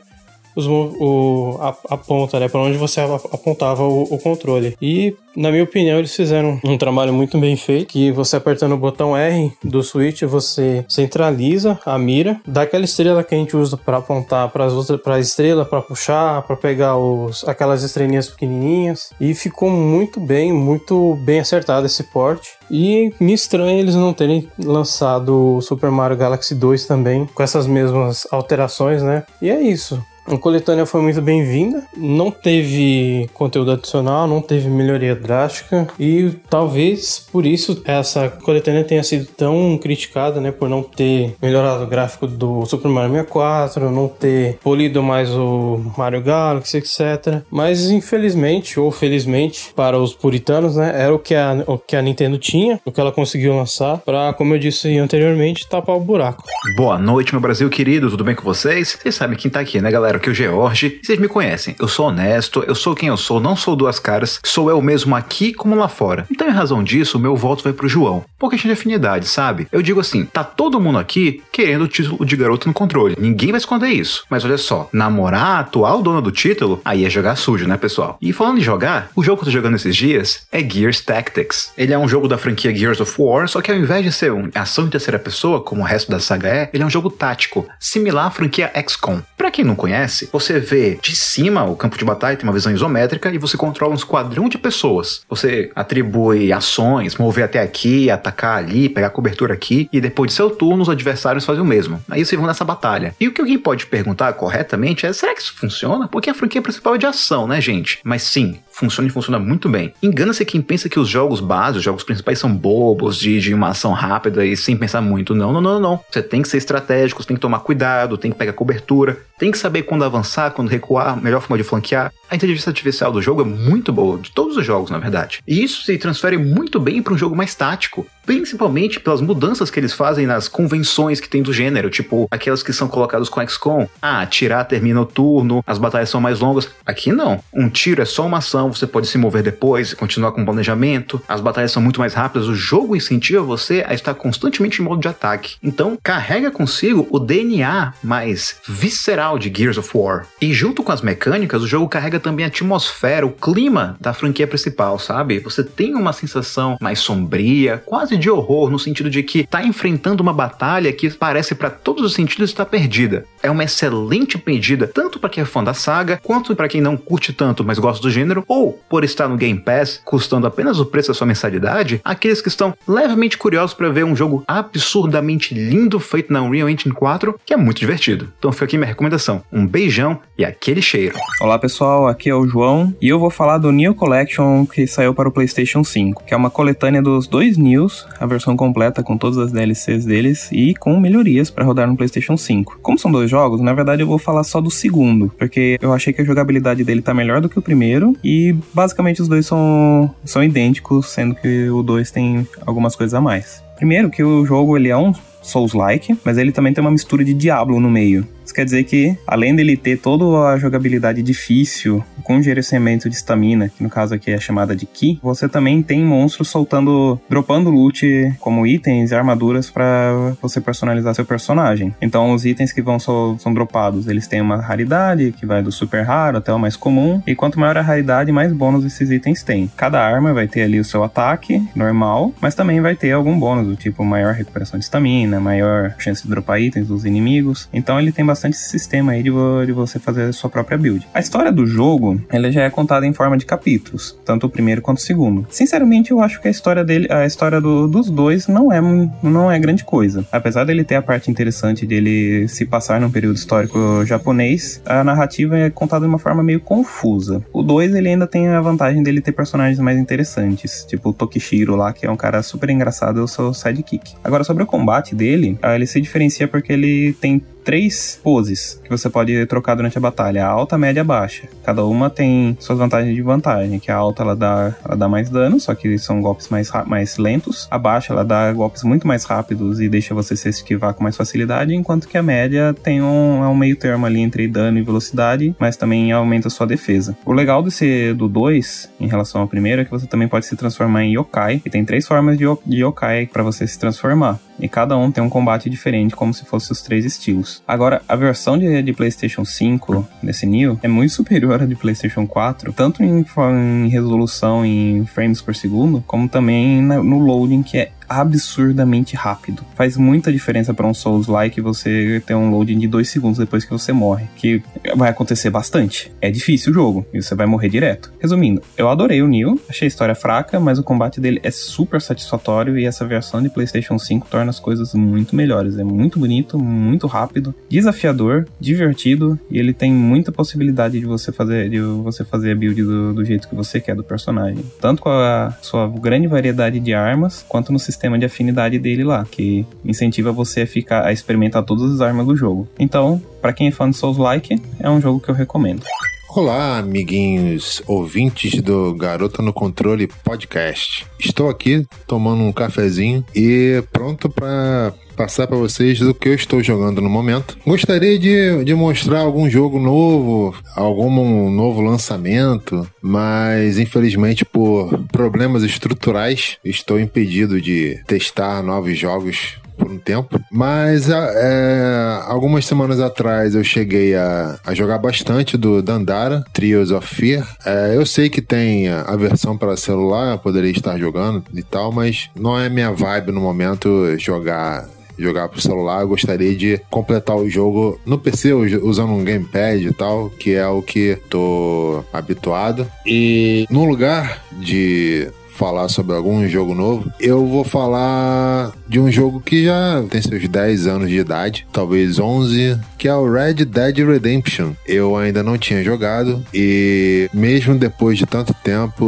os, 0.56 0.68
o, 0.68 1.58
a, 1.60 1.76
a, 1.94 1.98
ponta, 1.98 2.40
né? 2.40 2.48
Para 2.48 2.62
onde 2.62 2.78
você 2.78 3.02
apontava 3.02 3.84
o, 3.84 4.04
o, 4.04 4.18
controle. 4.18 4.76
E, 4.82 5.16
na 5.36 5.52
minha 5.52 5.64
opinião, 5.64 6.00
eles 6.00 6.16
fizeram 6.16 6.60
um 6.64 6.78
trabalho 6.78 7.14
muito 7.14 7.38
bem 7.40 7.56
feito. 7.56 7.88
Que 7.88 8.12
você 8.12 8.36
apertando 8.36 8.74
o 8.74 8.78
botão 8.78 9.16
R 9.16 9.52
do 9.64 9.84
Switch, 9.84 10.24
você 10.24 10.86
centraliza 10.88 11.80
a 11.86 11.98
mira, 11.98 12.40
dá 12.46 12.64
aquela 12.64 12.86
estrela 12.86 13.24
que 13.24 13.36
a 13.36 13.38
gente 13.38 13.56
usa 13.56 13.78
para 13.78 13.98
apontar 13.98 14.50
para 14.50 14.66
as 14.66 14.74
outras, 14.74 15.02
para 15.02 15.20
estrela, 15.20 15.66
para 15.66 15.82
puxar, 15.82 16.42
para 16.44 16.56
pegar 16.56 16.98
os, 16.98 17.48
aquelas 17.48 17.84
estrelinhas 17.84 18.30
pequenininhas. 18.30 19.12
E 19.20 19.34
ficou 19.34 19.70
muito 19.70 20.20
bem, 20.20 20.52
muito 20.52 21.16
bem 21.24 21.40
acertado 21.40 21.86
esse 21.86 22.04
porte. 22.04 22.60
E 22.70 23.12
me 23.20 23.34
estranha 23.34 23.80
eles 23.80 23.96
não 23.96 24.14
terem 24.14 24.48
lançado 24.64 25.58
o 25.58 25.62
Super 25.62 25.90
Mario 25.90 26.18
Galaxy 26.18 26.54
2 26.54 26.86
também, 26.86 27.26
com 27.26 27.42
essas 27.42 27.66
mesmas 27.66 28.28
alterações, 28.32 29.02
né? 29.02 29.24
E 29.42 29.50
é 29.50 29.60
isso. 29.60 30.04
A 30.30 30.38
coletânea 30.38 30.86
foi 30.86 31.02
muito 31.02 31.20
bem-vinda, 31.24 31.82
não 31.98 32.30
teve 32.30 33.28
conteúdo 33.34 33.72
adicional, 33.72 34.28
não 34.28 34.44
teve 34.44 34.70
melhoria 34.70 35.16
drástica 35.16 35.88
e 36.00 36.30
talvez 36.48 37.28
por 37.32 37.48
isso 37.48 37.82
essa 37.84 38.30
coletânea 38.30 38.84
tenha 38.84 39.02
sido 39.02 39.26
tão 39.26 39.76
criticada, 39.82 40.40
né, 40.40 40.52
por 40.52 40.70
não 40.70 40.84
ter 40.84 41.36
melhorado 41.42 41.84
o 41.84 41.88
gráfico 41.88 42.28
do 42.28 42.64
Super 42.68 42.90
Mario 42.90 43.10
64, 43.10 43.90
não 43.90 44.08
ter 44.08 44.60
polido 44.62 45.02
mais 45.02 45.32
o 45.32 45.82
Mario 45.98 46.22
Galaxy, 46.22 46.78
etc. 46.78 47.42
Mas 47.50 47.90
infelizmente 47.90 48.80
ou 48.80 48.92
felizmente 48.92 49.74
para 49.76 49.98
os 49.98 50.14
puritanos, 50.14 50.76
né, 50.76 50.94
era 50.96 51.14
o 51.14 51.18
que 51.18 51.34
a, 51.34 51.64
o 51.66 51.80
que 51.80 51.96
a 51.96 52.04
Nintendo 52.04 52.38
tinha, 52.38 52.80
o 52.86 52.92
que 52.92 53.02
ela 53.02 53.12
conseguiu 53.12 53.56
lançar 53.56 53.98
para, 53.98 54.32
como 54.34 54.54
eu 54.54 54.60
disse 54.60 54.96
anteriormente, 55.00 55.68
tapar 55.68 55.96
o 55.96 56.00
buraco. 56.00 56.44
Boa 56.78 57.00
noite, 57.00 57.34
meu 57.34 57.42
Brasil 57.42 57.68
querido, 57.68 58.12
tudo 58.12 58.24
bem 58.24 58.36
com 58.36 58.44
vocês? 58.44 58.96
Vocês 59.02 59.16
sabem 59.16 59.36
quem 59.36 59.50
tá 59.50 59.62
aqui, 59.62 59.82
né, 59.82 59.90
galera? 59.90 60.19
Aqui 60.20 60.30
o 60.30 60.34
George. 60.34 61.00
Vocês 61.02 61.20
me 61.20 61.28
conhecem. 61.28 61.76
Eu 61.80 61.88
sou 61.88 62.08
honesto, 62.08 62.64
eu 62.68 62.76
sou 62.76 62.94
quem 62.94 63.10
eu 63.10 63.18
sou, 63.18 63.40
não 63.40 63.56
sou 63.56 63.76
duas 63.76 64.00
caras, 64.00 64.40
sou 64.44 64.70
eu 64.70 64.82
mesmo 64.82 65.16
aqui 65.16 65.54
como 65.54 65.76
lá 65.76 65.88
fora. 65.88 66.28
Então, 66.30 66.48
em 66.48 66.52
razão 66.52 66.84
disso, 66.84 67.18
o 67.18 67.22
meu 67.22 67.36
voto 67.36 67.64
vai 67.64 67.74
pro 67.74 67.90
João. 67.90 68.24
Por 68.38 68.50
questão 68.50 68.70
de 68.70 68.74
afinidade, 68.74 69.28
sabe? 69.28 69.68
Eu 69.72 69.82
digo 69.82 70.00
assim: 70.00 70.26
tá 70.26 70.44
todo 70.44 70.80
mundo 70.80 71.00
aqui 71.00 71.42
querendo 71.52 71.84
o 71.84 71.88
título 71.88 72.26
de 72.26 72.36
garoto 72.36 72.68
no 72.68 72.74
controle. 72.74 73.16
Ninguém 73.18 73.52
vai 73.52 73.58
esconder 73.58 73.90
isso. 73.90 74.26
Mas 74.30 74.46
olha 74.46 74.58
só, 74.58 74.90
namorar 74.94 75.58
a 75.58 75.60
atual 75.60 76.02
dona 76.02 76.22
do 76.22 76.32
título, 76.32 76.82
aí 76.84 77.06
é 77.06 77.10
jogar 77.10 77.36
sujo, 77.36 77.68
né, 77.68 77.78
pessoal? 77.78 78.18
E 78.22 78.34
falando 78.34 78.60
em 78.60 78.62
jogar, 78.62 79.10
o 79.16 79.24
jogo 79.24 79.38
que 79.38 79.44
eu 79.44 79.46
tô 79.46 79.52
jogando 79.52 79.76
esses 79.76 79.96
dias 79.96 80.48
é 80.52 80.60
Gears 80.60 81.02
Tactics. 81.02 81.72
Ele 81.78 81.94
é 81.94 81.98
um 81.98 82.08
jogo 82.08 82.28
da 82.28 82.38
franquia 82.38 82.76
Gears 82.76 83.00
of 83.00 83.14
War, 83.18 83.48
só 83.48 83.62
que 83.62 83.72
ao 83.72 83.78
invés 83.78 84.04
de 84.04 84.12
ser 84.12 84.32
uma 84.32 84.50
ação 84.56 84.86
em 84.86 84.90
terceira 84.90 85.18
pessoa, 85.18 85.62
como 85.62 85.82
o 85.82 85.86
resto 85.86 86.12
da 86.12 86.20
saga 86.20 86.48
é, 86.50 86.70
ele 86.74 86.84
é 86.84 86.86
um 86.86 86.90
jogo 86.90 87.10
tático, 87.10 87.68
similar 87.80 88.28
à 88.28 88.32
franquia 88.32 88.72
XCOM. 88.88 89.22
Pra 89.38 89.52
quem 89.52 89.64
não 89.64 89.76
conhece, 89.76 90.09
conhece, 90.10 90.30
você 90.32 90.60
vê 90.60 91.00
de 91.02 91.16
cima 91.16 91.64
o 91.64 91.76
campo 91.76 91.98
de 91.98 92.04
batalha, 92.04 92.36
tem 92.36 92.48
uma 92.48 92.54
visão 92.54 92.74
isométrica 92.74 93.30
e 93.30 93.38
você 93.38 93.56
controla 93.56 93.94
um 93.94 93.96
esquadrão 93.96 94.50
de 94.50 94.58
pessoas. 94.58 95.22
Você 95.30 95.72
atribui 95.76 96.52
ações, 96.52 97.16
mover 97.16 97.46
até 97.46 97.62
aqui, 97.62 98.10
atacar 98.10 98.58
ali, 98.58 98.90
pegar 98.90 99.12
cobertura 99.12 99.54
aqui 99.54 99.88
e 99.94 100.02
depois 100.02 100.32
de 100.32 100.36
seu 100.36 100.50
turno 100.50 100.82
os 100.82 100.90
adversários 100.90 101.46
fazem 101.46 101.62
o 101.62 101.66
mesmo. 101.66 102.02
Aí 102.10 102.26
vocês 102.26 102.38
vão 102.38 102.48
nessa 102.48 102.66
batalha. 102.66 103.16
E 103.20 103.28
o 103.28 103.34
que 103.34 103.42
alguém 103.42 103.60
pode 103.60 103.86
perguntar 103.86 104.34
corretamente 104.34 105.06
é: 105.06 105.14
será 105.14 105.34
que 105.34 105.42
isso 105.42 105.54
funciona? 105.56 106.08
Porque 106.08 106.30
a 106.30 106.34
franquia 106.34 106.62
principal 106.62 106.96
é 106.96 106.98
de 106.98 107.06
ação, 107.06 107.48
né, 107.48 107.62
gente? 107.62 108.00
Mas 108.04 108.24
sim, 108.24 108.60
funciona 108.72 109.08
e 109.08 109.12
funciona 109.12 109.38
muito 109.38 109.70
bem. 109.70 109.94
Engana-se 110.02 110.46
quem 110.46 110.62
pensa 110.62 110.90
que 110.90 111.00
os 111.00 111.08
jogos 111.08 111.40
básicos, 111.40 111.78
os 111.78 111.84
jogos 111.84 112.04
principais 112.04 112.40
são 112.40 112.56
bobos, 112.56 113.18
de, 113.18 113.40
de 113.40 113.54
uma 113.54 113.70
ação 113.70 113.92
rápida 113.92 114.46
e 114.46 114.56
sem 114.56 114.76
pensar 114.76 115.02
muito. 115.02 115.36
Não, 115.36 115.52
não, 115.52 115.62
não, 115.62 115.80
não. 115.80 116.00
Você 116.10 116.22
tem 116.22 116.42
que 116.42 116.48
ser 116.48 116.58
estratégico, 116.58 117.22
você 117.22 117.28
tem 117.28 117.36
que 117.36 117.42
tomar 117.42 117.60
cuidado, 117.60 118.18
tem 118.18 118.32
que 118.32 118.38
pegar 118.38 118.54
cobertura, 118.54 119.18
tem 119.38 119.52
que 119.52 119.58
saber 119.58 119.84
quando 119.90 120.06
avançar, 120.06 120.52
quando 120.52 120.70
recuar, 120.70 121.20
melhor 121.20 121.42
forma 121.42 121.58
de 121.58 121.64
flanquear. 121.64 122.14
A 122.30 122.36
inteligência 122.36 122.70
artificial 122.70 123.12
do 123.12 123.22
jogo 123.22 123.42
é 123.42 123.46
muito 123.46 123.92
boa, 123.92 124.20
de 124.20 124.30
todos 124.32 124.56
os 124.56 124.64
jogos, 124.64 124.92
na 124.92 125.00
verdade. 125.00 125.40
E 125.48 125.64
isso 125.64 125.84
se 125.84 125.98
transfere 125.98 126.38
muito 126.38 126.80
bem 126.80 127.02
para 127.02 127.14
um 127.14 127.18
jogo 127.18 127.36
mais 127.36 127.56
tático, 127.56 128.06
principalmente 128.24 129.00
pelas 129.00 129.20
mudanças 129.20 129.72
que 129.72 129.80
eles 129.80 129.94
fazem 129.94 130.28
nas 130.28 130.48
convenções 130.48 131.20
que 131.20 131.28
tem 131.28 131.42
do 131.42 131.52
gênero, 131.52 131.90
tipo 131.90 132.28
aquelas 132.30 132.62
que 132.62 132.72
são 132.72 132.88
colocadas 132.88 133.30
com 133.30 133.46
XCOM. 133.48 133.88
Ah, 134.00 134.22
atirar 134.22 134.68
termina 134.68 135.02
o 135.02 135.06
turno, 135.08 135.64
as 135.66 135.80
batalhas 135.80 136.12
são 136.12 136.22
mais 136.22 136.40
longas. 136.40 136.70
Aqui 136.86 137.12
não. 137.12 137.44
Um 137.52 137.68
tiro 137.68 138.04
é 138.04 138.06
só 138.06 138.28
uma 138.28 138.38
ação, 138.38 138.72
você 138.72 138.86
pode 138.86 139.08
se 139.08 139.18
mover 139.18 139.42
depois, 139.42 139.96
continuar 139.96 140.32
com 140.32 140.44
o 140.44 140.46
planejamento. 140.46 141.20
As 141.28 141.42
batalhas 141.42 141.72
são 141.72 141.82
muito 141.82 142.00
mais 142.00 142.14
rápidas, 142.14 142.48
o 142.48 142.54
jogo 142.54 142.96
incentiva 142.96 143.42
você 143.42 143.84
a 143.88 143.96
estar 143.96 144.14
constantemente 144.14 144.80
em 144.80 144.86
modo 144.86 145.02
de 145.02 145.08
ataque. 145.08 145.56
Então, 145.64 145.98
carrega 146.04 146.52
consigo 146.52 147.08
o 147.10 147.18
DNA 147.18 147.96
mais 148.04 148.58
visceral 148.68 149.40
de 149.40 149.52
Gears 149.52 149.80
of 149.80 149.90
War. 149.96 150.28
E 150.40 150.54
junto 150.54 150.84
com 150.84 150.92
as 150.92 151.02
mecânicas, 151.02 151.64
o 151.64 151.68
jogo 151.68 151.90
carrega 151.90 152.19
também 152.20 152.46
a 152.46 152.48
atmosfera, 152.48 153.26
o 153.26 153.32
clima 153.32 153.98
da 154.00 154.14
franquia 154.14 154.48
principal, 154.48 155.00
sabe? 155.00 155.40
Você 155.40 155.64
tem 155.64 155.96
uma 155.96 156.14
sensação 156.14 156.78
mais 156.82 157.00
sombria, 157.00 157.82
quase 157.86 158.18
de 158.18 158.30
horror, 158.30 158.70
no 158.70 158.80
sentido 158.80 159.10
de 159.10 159.24
que 159.24 159.46
tá 159.46 159.64
enfrentando 159.64 160.22
uma 160.22 160.34
batalha 160.34 160.92
que 160.94 161.10
parece 161.10 161.56
para 161.56 161.70
todos 161.70 162.04
os 162.04 162.14
sentidos 162.14 162.50
estar 162.50 162.66
perdida. 162.66 163.26
É 163.42 163.50
uma 163.50 163.64
excelente 163.64 164.38
pedida, 164.38 164.88
tanto 164.88 165.20
para 165.20 165.30
quem 165.30 165.44
é 165.44 165.46
fã 165.46 165.64
da 165.64 165.74
saga, 165.74 166.20
quanto 166.24 166.56
para 166.56 166.68
quem 166.68 166.82
não 166.82 166.98
curte 166.98 167.32
tanto, 167.32 167.64
mas 167.64 167.80
gosta 167.80 168.02
do 168.02 168.12
gênero, 168.12 168.44
ou 168.48 168.74
por 168.90 169.04
estar 169.04 169.28
no 169.28 169.38
Game 169.38 169.60
Pass, 169.60 170.02
custando 170.04 170.48
apenas 170.48 170.80
o 170.80 170.86
preço 170.86 171.10
da 171.10 171.14
sua 171.14 171.28
mensalidade, 171.28 172.02
aqueles 172.04 172.42
que 172.42 172.50
estão 172.50 172.74
levemente 172.88 173.38
curiosos 173.38 173.74
para 173.74 173.90
ver 173.90 174.04
um 174.04 174.16
jogo 174.16 174.44
absurdamente 174.48 175.54
lindo 175.54 176.00
feito 176.00 176.34
na 176.34 176.42
Unreal 176.42 176.70
Engine 176.70 176.94
4, 176.94 177.40
que 177.46 177.54
é 177.54 177.58
muito 177.58 177.80
divertido. 177.80 178.32
Então 178.38 178.52
fica 178.52 178.66
aqui 178.66 178.78
minha 178.78 178.88
recomendação. 178.88 179.44
Um 179.52 179.66
beijão 179.66 180.20
e 180.38 180.44
aquele 180.44 180.82
cheiro. 180.82 181.16
Olá 181.42 181.58
pessoal, 181.58 182.09
aqui 182.10 182.30
é 182.30 182.36
o 182.36 182.48
João 182.48 182.94
e 183.02 183.08
eu 183.08 183.20
vou 183.20 183.30
falar 183.30 183.58
do 183.58 183.72
New 183.72 183.96
Collection 183.96 184.66
que 184.66 184.86
saiu 184.88 185.14
para 185.14 185.30
o 185.30 185.32
PlayStation 185.32 185.84
5, 185.84 186.24
que 186.26 186.34
é 186.34 186.38
uma 186.38 186.50
coletânea 186.50 187.02
dos 187.02 187.28
dois 187.28 187.58
News, 187.58 188.08
a 188.20 188.26
versão 188.26 188.58
completa 188.58 189.02
com 189.04 189.18
todas 189.18 189.38
as 189.38 189.52
DLCs 189.52 190.06
deles 190.06 190.50
e 190.52 190.74
com 190.76 191.00
melhorias 191.00 191.50
para 191.50 191.64
rodar 191.64 191.88
no 191.88 191.96
PlayStation 191.96 192.36
5. 192.36 192.80
Como 192.82 192.98
são 192.98 193.12
dois 193.12 193.30
jogos, 193.30 193.62
na 193.62 193.74
verdade 193.74 194.02
eu 194.02 194.08
vou 194.08 194.18
falar 194.18 194.44
só 194.44 194.60
do 194.60 194.72
segundo, 194.72 195.32
porque 195.38 195.78
eu 195.82 195.94
achei 195.94 196.12
que 196.12 196.22
a 196.22 196.26
jogabilidade 196.26 196.84
dele 196.84 197.02
tá 197.02 197.14
melhor 197.14 197.42
do 197.42 197.50
que 197.50 197.60
o 197.60 197.62
primeiro 197.62 198.16
e 198.24 198.56
basicamente 198.74 199.22
os 199.22 199.28
dois 199.28 199.46
são, 199.46 200.14
são 200.26 200.44
idênticos, 200.44 201.10
sendo 201.10 201.36
que 201.36 201.70
o 201.70 201.84
2 201.84 202.12
tem 202.12 202.48
algumas 202.66 202.96
coisas 202.96 203.14
a 203.14 203.22
mais. 203.22 203.64
Primeiro 203.76 204.10
que 204.10 204.24
o 204.24 204.46
jogo 204.46 204.76
ele 204.76 204.90
é 204.90 204.98
um 204.98 205.14
Souls-like, 205.42 206.18
mas 206.24 206.38
ele 206.38 206.52
também 206.52 206.74
tem 206.74 206.82
uma 206.82 206.92
mistura 206.92 207.24
de 207.24 207.34
Diablo 207.34 207.80
no 207.80 207.90
meio. 207.90 208.28
Isso 208.50 208.56
quer 208.56 208.66
dizer 208.66 208.84
que, 208.84 209.16
além 209.28 209.56
dele 209.56 209.78
ter 209.78 210.00
toda 210.00 210.26
a 210.50 210.58
jogabilidade 210.58 211.22
difícil, 211.22 212.04
com 212.24 212.42
gerenciamento 212.42 213.08
de 213.08 213.16
estamina, 213.16 213.70
que 213.70 213.84
no 213.84 213.92
caso 213.92 214.16
aqui 214.16 214.32
é 214.32 214.40
chamada 214.40 214.76
de 214.76 214.88
Ki, 214.88 215.20
você 215.22 215.48
também 215.48 215.84
tem 215.84 216.04
monstros 216.04 216.50
soltando, 216.50 217.20
dropando 217.30 217.70
loot 217.70 218.34
como 218.40 218.66
itens 218.66 219.12
e 219.12 219.16
armaduras 219.16 219.70
para 219.70 220.34
você 220.42 220.60
personalizar 220.60 221.14
seu 221.14 221.26
personagem. 221.26 221.94
Então, 222.02 222.34
os 222.34 222.44
itens 222.44 222.74
que 222.74 222.82
vão 222.82 222.98
são 222.98 223.54
dropados, 223.54 224.08
eles 224.08 224.26
têm 224.26 224.42
uma 224.42 224.58
raridade, 224.58 225.32
que 225.38 225.46
vai 225.46 225.62
do 225.62 225.72
super 225.72 226.04
raro 226.04 226.40
até 226.40 226.52
o 226.52 226.58
mais 226.58 226.76
comum, 226.76 227.22
e 227.28 227.36
quanto 227.36 227.60
maior 227.60 227.78
a 227.78 227.82
raridade, 227.84 228.32
mais 228.32 228.52
bônus 228.52 228.84
esses 228.84 229.12
itens 229.12 229.44
têm. 229.44 229.70
Cada 229.78 230.02
arma 230.02 230.34
vai 230.34 230.48
ter 230.48 230.64
ali 230.64 230.80
o 230.80 230.84
seu 230.84 231.04
ataque 231.04 231.64
normal, 231.76 232.34
mas 232.42 232.56
também 232.56 232.82
vai 232.82 232.96
ter 232.96 233.12
algum 233.12 233.40
bônus, 233.40 233.68
do 233.68 233.76
tipo 233.76 234.04
maior 234.04 234.34
recuperação 234.34 234.80
de 234.80 234.86
estamina, 234.86 235.40
maior 235.40 235.94
chance 236.00 236.24
de 236.24 236.30
dropar 236.30 236.60
itens 236.60 236.88
dos 236.88 237.06
inimigos. 237.06 237.70
Então, 237.72 238.00
ele 238.00 238.12
tem 238.12 238.26
bastante 238.26 238.39
bastante 238.40 238.58
sistema 238.58 239.12
aí 239.12 239.22
de, 239.22 239.30
vo 239.30 239.66
de, 239.66 239.74
você 239.74 240.00
fazer 240.00 240.24
a 240.24 240.34
sua 240.34 240.50
própria 240.50 240.78
build. 240.78 241.06
A 241.14 241.20
história 241.20 241.52
do 241.52 241.66
jogo, 241.66 242.22
ela 242.30 242.50
já 242.50 242.64
é 242.64 242.70
contada 242.70 243.06
em 243.06 243.12
forma 243.12 243.38
de 243.38 243.46
capítulos, 243.46 244.18
tanto 244.24 244.48
o 244.48 244.50
primeiro 244.50 244.82
quanto 244.82 245.00
o 245.00 245.02
segundo. 245.02 245.46
Sinceramente, 245.50 246.12
eu 246.12 246.22
acho 246.22 246.42
que 246.42 246.48
a 246.48 246.52
história 246.52 246.84
dele, 246.84 247.12
a 247.12 247.26
história 247.26 247.60
do, 247.60 247.88
dos 247.88 248.10
dois 248.10 248.48
não 248.48 248.72
é, 248.72 248.80
não 249.22 249.52
é 249.52 249.60
grande 249.60 249.84
coisa. 249.84 250.26
Apesar 250.32 250.64
dele 250.64 250.86
ter 250.86 250.96
a 250.96 251.02
parte 251.02 251.30
interessante 251.30 251.86
dele 251.86 252.48
se 252.48 252.66
passar 252.66 253.02
num 253.02 253.12
período 253.12 253.36
histórico 253.36 254.06
japonês, 254.06 254.82
a 254.86 255.04
narrativa 255.04 255.58
é 255.58 255.70
contada 255.70 256.06
de 256.06 256.10
uma 256.10 256.20
forma 256.20 256.42
meio 256.42 256.62
confusa. 256.62 257.44
O 257.52 257.62
2 257.62 257.94
ele 257.94 258.08
ainda 258.08 258.26
tem 258.26 258.48
a 258.48 258.62
vantagem 258.62 259.04
dele 259.04 259.20
ter 259.20 259.34
personagens 259.34 259.80
mais 259.80 259.98
interessantes, 260.00 260.86
tipo 260.88 261.10
o 261.10 261.14
Tokishiro 261.14 261.76
lá, 261.76 261.92
que 261.92 262.06
é 262.06 262.12
um 262.12 262.18
cara 262.18 262.42
super 262.42 262.70
engraçado, 262.70 263.20
eu 263.20 263.28
sou 263.28 263.54
sidekick. 263.54 264.14
Agora 264.24 264.46
sobre 264.46 264.64
o 264.64 264.66
combate 264.66 265.14
dele, 265.14 265.60
ele 265.62 265.86
se 265.86 266.00
diferencia 266.00 266.48
porque 266.48 266.72
ele 266.72 267.14
tem 267.14 267.42
três 267.64 268.20
poses 268.24 268.80
que 268.84 268.90
você 268.90 269.10
pode 269.10 269.46
trocar 269.46 269.76
durante 269.76 269.98
a 269.98 270.02
batalha: 270.02 270.46
a 270.46 270.50
alta, 270.50 270.76
a 270.76 270.80
média 270.80 271.00
e 271.00 271.02
a 271.02 271.06
baixa. 271.06 271.48
Cada 271.64 271.86
uma 271.86 272.10
tem 272.10 272.58
suas 272.60 272.80
vantagens 272.80 273.18
e 273.18 273.22
vantagem. 273.22 273.80
Que 273.80 273.92
a 273.92 273.96
alta 273.96 274.24
ela 274.24 274.36
dá, 274.36 274.76
ela 274.84 274.96
dá 274.96 275.08
mais 275.08 275.30
dano, 275.30 275.60
só 275.60 275.74
que 275.76 275.98
são 275.98 276.22
golpes 276.22 276.50
mais, 276.50 276.72
mais 276.86 277.18
lentos. 277.18 277.68
A 277.72 277.78
baixa 277.78 278.14
ela 278.14 278.24
dá 278.24 278.52
golpes 278.52 278.84
muito 278.84 279.08
mais 279.08 279.24
rápidos 279.24 279.80
e 279.80 279.90
deixa 279.90 280.14
você 280.14 280.36
se 280.36 280.50
esquivar 280.50 280.94
com 280.94 281.04
mais 281.04 281.16
facilidade, 281.16 281.74
enquanto 281.74 282.08
que 282.08 282.18
a 282.18 282.24
média 282.24 282.74
tem 282.84 283.02
um, 283.02 283.44
é 283.44 283.48
um 283.48 283.56
meio 283.56 283.76
termo 283.76 284.06
ali 284.06 284.20
entre 284.20 284.48
dano 284.48 284.78
e 284.78 284.82
velocidade, 284.82 285.56
mas 285.60 285.78
também 285.78 286.12
aumenta 286.12 286.50
sua 286.50 286.68
defesa. 286.68 287.18
O 287.26 287.34
legal 287.34 287.62
desse 287.62 288.14
do 288.14 288.28
2, 288.28 288.90
em 289.00 289.08
relação 289.08 289.42
ao 289.42 289.48
primeiro, 289.48 289.82
é 289.82 289.86
que 289.86 289.92
você 289.92 290.08
também 290.08 290.28
pode 290.28 290.46
se 290.46 290.56
transformar 290.56 291.04
em 291.04 291.14
yokai, 291.14 291.62
e 291.66 291.70
tem 291.70 291.86
três 291.86 292.08
formas 292.08 292.38
de 292.38 292.46
yokai 292.70 293.28
para 293.28 293.44
você 293.44 293.68
se 293.68 293.78
transformar. 293.78 294.40
E 294.60 294.68
cada 294.68 294.98
um 294.98 295.12
tem 295.12 295.24
um 295.24 295.30
combate 295.30 295.70
diferente, 295.70 296.16
como 296.16 296.34
se 296.34 296.46
fossem 296.46 296.72
os 296.72 296.82
três 296.82 297.06
estilos. 297.06 297.64
Agora, 297.68 298.02
a 298.08 298.16
versão 298.16 298.58
de, 298.58 298.82
de 298.82 298.94
PlayStation 298.94 299.46
5 299.46 300.08
desse 300.22 300.46
Neo 300.46 300.80
é 300.82 300.88
muito 300.88 301.14
superior 301.14 301.62
à 301.62 301.66
de 301.66 301.76
PlayStation 301.76 302.28
4, 302.28 302.74
tanto 302.74 303.04
em, 303.04 303.26
em 303.54 303.88
resolução 303.88 304.66
em 304.66 305.06
frames 305.06 305.42
por 305.42 305.56
segundo, 305.56 306.04
como 306.06 306.28
também 306.28 306.82
no 306.82 307.20
loading, 307.20 307.64
que 307.64 307.78
é 307.78 307.92
absurdamente 308.10 309.16
rápido. 309.16 309.64
Faz 309.76 309.96
muita 309.96 310.32
diferença 310.32 310.74
para 310.74 310.88
um 310.88 310.94
Souls-like 310.94 311.62
você 311.62 312.22
ter 312.26 312.34
um 312.34 312.50
loading 312.50 312.80
de 312.80 312.88
2 312.88 313.08
segundos 313.08 313.38
depois 313.38 313.64
que 313.64 313.72
você 313.72 313.94
morre, 313.94 314.26
que 314.36 314.62
vai 314.96 315.10
acontecer 315.10 315.50
bastante. 315.50 316.12
É 316.20 316.32
difícil 316.32 316.72
o 316.72 316.74
jogo 316.74 317.06
e 317.14 317.22
você 317.22 317.36
vai 317.36 317.46
morrer 317.46 317.70
direto. 317.70 318.12
Resumindo, 318.20 318.62
eu 318.76 318.90
adorei 318.90 319.22
o 319.22 319.28
Neo, 319.28 319.60
achei 319.70 319.86
a 319.86 319.90
história 319.90 320.16
fraca, 320.16 320.60
mas 320.60 320.80
o 320.80 320.84
combate 320.84 321.22
dele 321.22 321.40
é 321.44 321.52
super 321.52 322.02
satisfatório 322.02 322.78
e 322.78 322.86
essa 322.86 323.06
versão 323.06 323.42
de 323.42 323.50
PlayStation 323.50 323.98
5 323.98 324.28
torna 324.30 324.50
as 324.50 324.60
coisas 324.60 324.94
muito 324.94 325.36
melhores. 325.36 325.78
É 325.78 325.84
muito 325.84 326.20
bonito, 326.20 326.58
muito 326.58 327.06
rápido, 327.06 327.54
desafiador, 327.70 328.48
divertido 328.60 329.40
e 329.50 329.60
ele 329.60 329.74
tem 329.74 329.94
muita 329.94 330.32
possibilidade 330.32 331.00
de 331.00 331.06
você 331.06 331.32
fazer 331.32 331.70
de 331.70 331.80
você 331.80 332.24
fazer 332.24 332.54
a 332.54 332.56
build 332.56 332.82
do, 332.82 333.14
do 333.14 333.26
jeito 333.26 333.48
que 333.48 333.56
você 333.56 333.80
quer 333.80 333.96
do 333.96 334.04
personagem, 334.04 334.64
tanto 334.82 335.02
com 335.02 335.10
a 335.10 335.54
sua 335.62 335.88
grande 335.88 336.28
variedade 336.28 336.80
de 336.80 336.94
armas 336.94 337.46
quanto 337.48 337.72
no 337.72 337.80
sistema 337.80 337.99
sistema 338.00 338.18
de 338.18 338.26
afinidade 338.26 338.80
dele 338.80 339.04
lá, 339.04 339.26
que 339.30 339.66
incentiva 339.84 340.32
você 340.32 340.62
a 340.62 340.68
ficar 340.68 341.06
a 341.06 341.12
experimentar 341.12 341.64
todas 341.64 341.92
as 341.92 342.00
armas 342.00 342.26
do 342.26 342.36
jogo. 342.36 342.66
Então, 342.80 343.22
para 343.42 343.52
quem 343.52 343.68
é 343.68 343.72
fã 343.72 343.90
de 343.90 343.98
Souls-like, 343.98 344.62
é 344.80 344.90
um 344.90 345.02
jogo 345.02 345.20
que 345.20 345.30
eu 345.30 345.36
recomendo. 345.36 345.84
Olá, 346.30 346.78
amiguinhos 346.78 347.82
ouvintes 347.86 348.62
do 348.62 348.94
Garota 348.94 349.42
no 349.42 349.52
Controle 349.52 350.08
podcast. 350.24 351.06
Estou 351.20 351.50
aqui 351.50 351.86
tomando 352.08 352.42
um 352.44 352.54
cafezinho 352.54 353.26
e 353.36 353.84
pronto 353.92 354.30
para 354.30 354.94
passar 355.20 355.48
para 355.48 355.58
vocês 355.58 356.00
do 356.00 356.14
que 356.14 356.30
eu 356.30 356.34
estou 356.34 356.64
jogando 356.64 357.02
no 357.02 357.10
momento. 357.10 357.58
Gostaria 357.68 358.18
de, 358.18 358.64
de 358.64 358.74
mostrar 358.74 359.20
algum 359.20 359.50
jogo 359.50 359.78
novo, 359.78 360.56
algum 360.74 361.50
novo 361.52 361.82
lançamento, 361.82 362.90
mas 363.02 363.78
infelizmente 363.78 364.46
por 364.46 364.98
problemas 365.12 365.62
estruturais 365.64 366.56
estou 366.64 366.98
impedido 366.98 367.60
de 367.60 368.02
testar 368.08 368.64
novos 368.64 368.98
jogos 368.98 369.58
por 369.78 369.92
um 369.92 369.98
tempo. 369.98 370.40
Mas 370.50 371.10
é, 371.10 372.22
algumas 372.26 372.66
semanas 372.66 373.02
atrás 373.02 373.56
eu 373.56 373.64
cheguei 373.64 374.16
a, 374.16 374.58
a 374.66 374.74
jogar 374.74 375.00
bastante 375.00 375.58
do 375.58 375.82
Dandara, 375.82 376.46
Trios 376.54 376.92
of 376.92 377.06
Fear. 377.14 377.46
É, 377.66 377.94
eu 377.94 378.06
sei 378.06 378.30
que 378.30 378.42
tem 378.42 378.88
a 378.88 379.18
versão 379.18 379.58
para 379.58 379.76
celular, 379.76 380.32
eu 380.32 380.40
poderia 380.40 380.72
estar 380.72 380.98
jogando 380.98 381.44
e 381.54 381.62
tal, 381.62 381.92
mas 381.92 382.30
não 382.34 382.58
é 382.58 382.70
minha 382.70 382.94
vibe 382.94 383.34
no 383.34 383.42
momento 383.42 384.18
jogar 384.18 384.88
jogar 385.20 385.50
pro 385.50 385.62
celular, 385.62 386.02
eu 386.02 386.08
gostaria 386.08 386.56
de 386.56 386.80
completar 386.90 387.36
o 387.36 387.50
jogo 387.50 388.00
no 388.06 388.18
PC 388.18 388.54
usando 388.54 389.12
um 389.12 389.24
gamepad 389.24 389.86
e 389.86 389.94
tal, 389.94 390.30
que 390.30 390.56
é 390.56 390.68
o 390.68 390.82
que 390.82 391.18
tô 391.30 392.04
habituado. 392.12 392.90
E 393.06 393.66
no 393.70 393.86
lugar 393.86 394.44
de 394.52 395.30
falar 395.60 395.90
sobre 395.90 396.16
algum 396.16 396.48
jogo 396.48 396.74
novo, 396.74 397.12
eu 397.20 397.46
vou 397.46 397.66
falar 397.66 398.72
de 398.88 398.98
um 398.98 399.12
jogo 399.12 399.42
que 399.42 399.66
já 399.66 400.02
tem 400.10 400.22
seus 400.22 400.48
10 400.48 400.88
anos 400.88 401.10
de 401.10 401.18
idade, 401.18 401.68
talvez 401.74 402.18
11, 402.18 402.80
que 402.98 403.10
é 403.10 403.14
o 403.14 403.30
Red 403.30 403.66
Dead 403.66 403.98
Redemption. 403.98 404.72
Eu 404.88 405.18
ainda 405.18 405.44
não 405.44 405.58
tinha 405.58 405.84
jogado 405.84 406.42
e 406.54 407.30
mesmo 407.34 407.78
depois 407.78 408.18
de 408.18 408.26
tanto 408.26 408.54
tempo, 408.64 409.06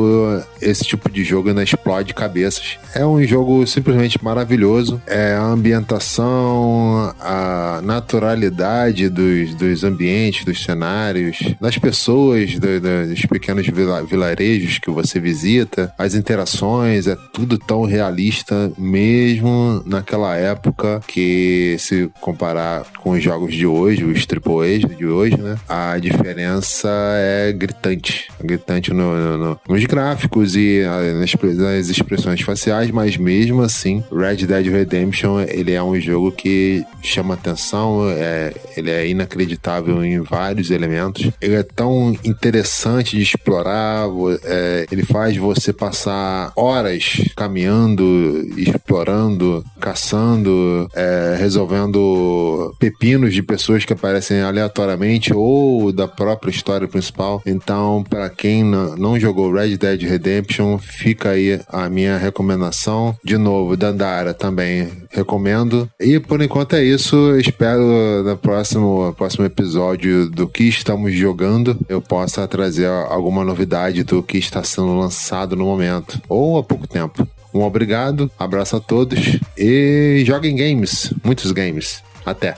esse 0.62 0.84
tipo 0.84 1.10
de 1.10 1.24
jogo 1.24 1.48
ainda 1.48 1.64
explode 1.64 2.14
cabeças. 2.14 2.78
É 2.94 3.06
um 3.06 3.24
jogo 3.24 3.66
simplesmente 3.66 4.22
maravilhoso. 4.22 5.02
É 5.08 5.34
a 5.34 5.44
ambientação, 5.44 7.16
a 7.18 7.40
naturalidade 7.82 9.10
dos, 9.10 9.56
dos 9.56 9.84
ambientes, 9.84 10.46
dos 10.46 10.63
cenários, 10.63 11.38
das 11.60 11.78
pessoas, 11.78 12.58
do, 12.58 12.80
dos 13.08 13.26
pequenos 13.26 13.67
vilarejos 14.08 14.80
que 14.80 14.89
você 14.89 15.20
visita, 15.20 15.94
as 15.98 16.15
interações 16.15 17.08
é 17.08 17.15
tudo 17.34 17.58
tão 17.58 17.84
realista, 17.84 18.72
mesmo 18.78 19.84
naquela 19.86 20.36
época 20.36 21.02
que, 21.08 21.76
se 21.80 22.10
comparar 22.20 22.86
com 23.00 23.12
os 23.12 23.24
jogos 23.24 23.54
de 23.54 23.65
hoje, 23.65 24.04
os 24.04 24.26
AAA 24.26 24.96
de 24.96 25.06
hoje, 25.06 25.38
né? 25.38 25.58
A 25.67 25.98
diferença 25.98 26.89
é 26.89 27.52
gritante. 27.52 28.28
Gritante 28.44 28.94
no, 28.94 29.15
no, 29.15 29.38
no, 29.38 29.60
nos 29.67 29.86
gráficos 29.86 30.56
e 30.56 30.84
nas, 31.20 31.34
nas 31.58 31.89
expressões 31.89 32.41
faciais, 32.41 32.91
mas 32.91 33.17
mesmo 33.17 33.62
assim, 33.62 34.04
Red 34.12 34.46
Dead 34.48 34.67
Redemption 34.67 35.41
ele 35.41 35.72
é 35.74 35.82
um 35.82 36.00
jogo 36.00 36.32
que 36.32 36.84
chama 37.02 37.34
atenção, 37.34 37.70
é, 38.10 38.53
ele 38.75 38.91
é 38.91 39.07
inacreditável 39.07 40.03
em 40.03 40.19
vários 40.21 40.69
elementos. 40.71 41.29
Ele 41.41 41.55
é 41.55 41.63
tão 41.63 42.15
interessante 42.23 43.15
de 43.15 43.23
explorar, 43.23 44.07
é, 44.43 44.86
ele 44.91 45.03
faz 45.03 45.38
você 45.38 45.71
passar 45.73 46.51
horas 46.55 47.21
caminhando, 47.36 48.47
explorando, 48.57 49.63
caçando, 49.79 50.88
é, 50.93 51.36
resolvendo 51.39 52.75
pepinos 52.79 53.34
de 53.34 53.41
pessoas 53.41 53.86
que 53.86 53.93
aparecem 53.93 54.41
aleatoriamente 54.41 55.34
ou 55.34 55.91
da 55.91 56.07
própria 56.07 56.51
história 56.51 56.88
principal. 56.88 57.41
Então, 57.45 58.03
para 58.10 58.29
quem 58.29 58.63
não 58.63 59.19
jogou 59.19 59.53
Red 59.53 59.77
Dead 59.77 60.01
Redemption, 60.03 60.77
fica 60.77 61.31
aí 61.31 61.60
a 61.67 61.89
minha 61.89 62.17
recomendação. 62.17 63.15
De 63.23 63.38
novo, 63.38 63.77
Dandara 63.77 64.34
também 64.34 64.89
recomendo. 65.10 65.89
E 65.99 66.19
por 66.19 66.41
enquanto 66.41 66.75
é 66.75 66.84
isso. 66.84 67.38
Espero 67.38 67.61
no 67.62 68.38
próximo, 68.38 69.13
próximo 69.15 69.45
episódio 69.45 70.28
do 70.28 70.47
que 70.47 70.63
estamos 70.63 71.13
jogando 71.13 71.78
eu 71.88 72.02
possa 72.02 72.47
trazer 72.47 72.88
alguma 72.88 73.43
novidade 73.43 74.04
do 74.04 74.24
que 74.24 74.39
está 74.39 74.63
sendo 74.63 74.97
lançado 74.97 75.56
no 75.56 75.65
momento 75.65 76.19
ou 76.28 76.58
há 76.58 76.63
pouco 76.63 76.88
tempo. 76.88 77.28
Um 77.54 77.62
obrigado, 77.62 78.32
abraço 78.39 78.78
a 78.78 78.80
todos 78.80 79.38
e 79.56 80.24
joguem 80.26 80.56
games, 80.56 81.13
muitos 81.24 81.52
games. 81.52 82.02
Até! 82.26 82.56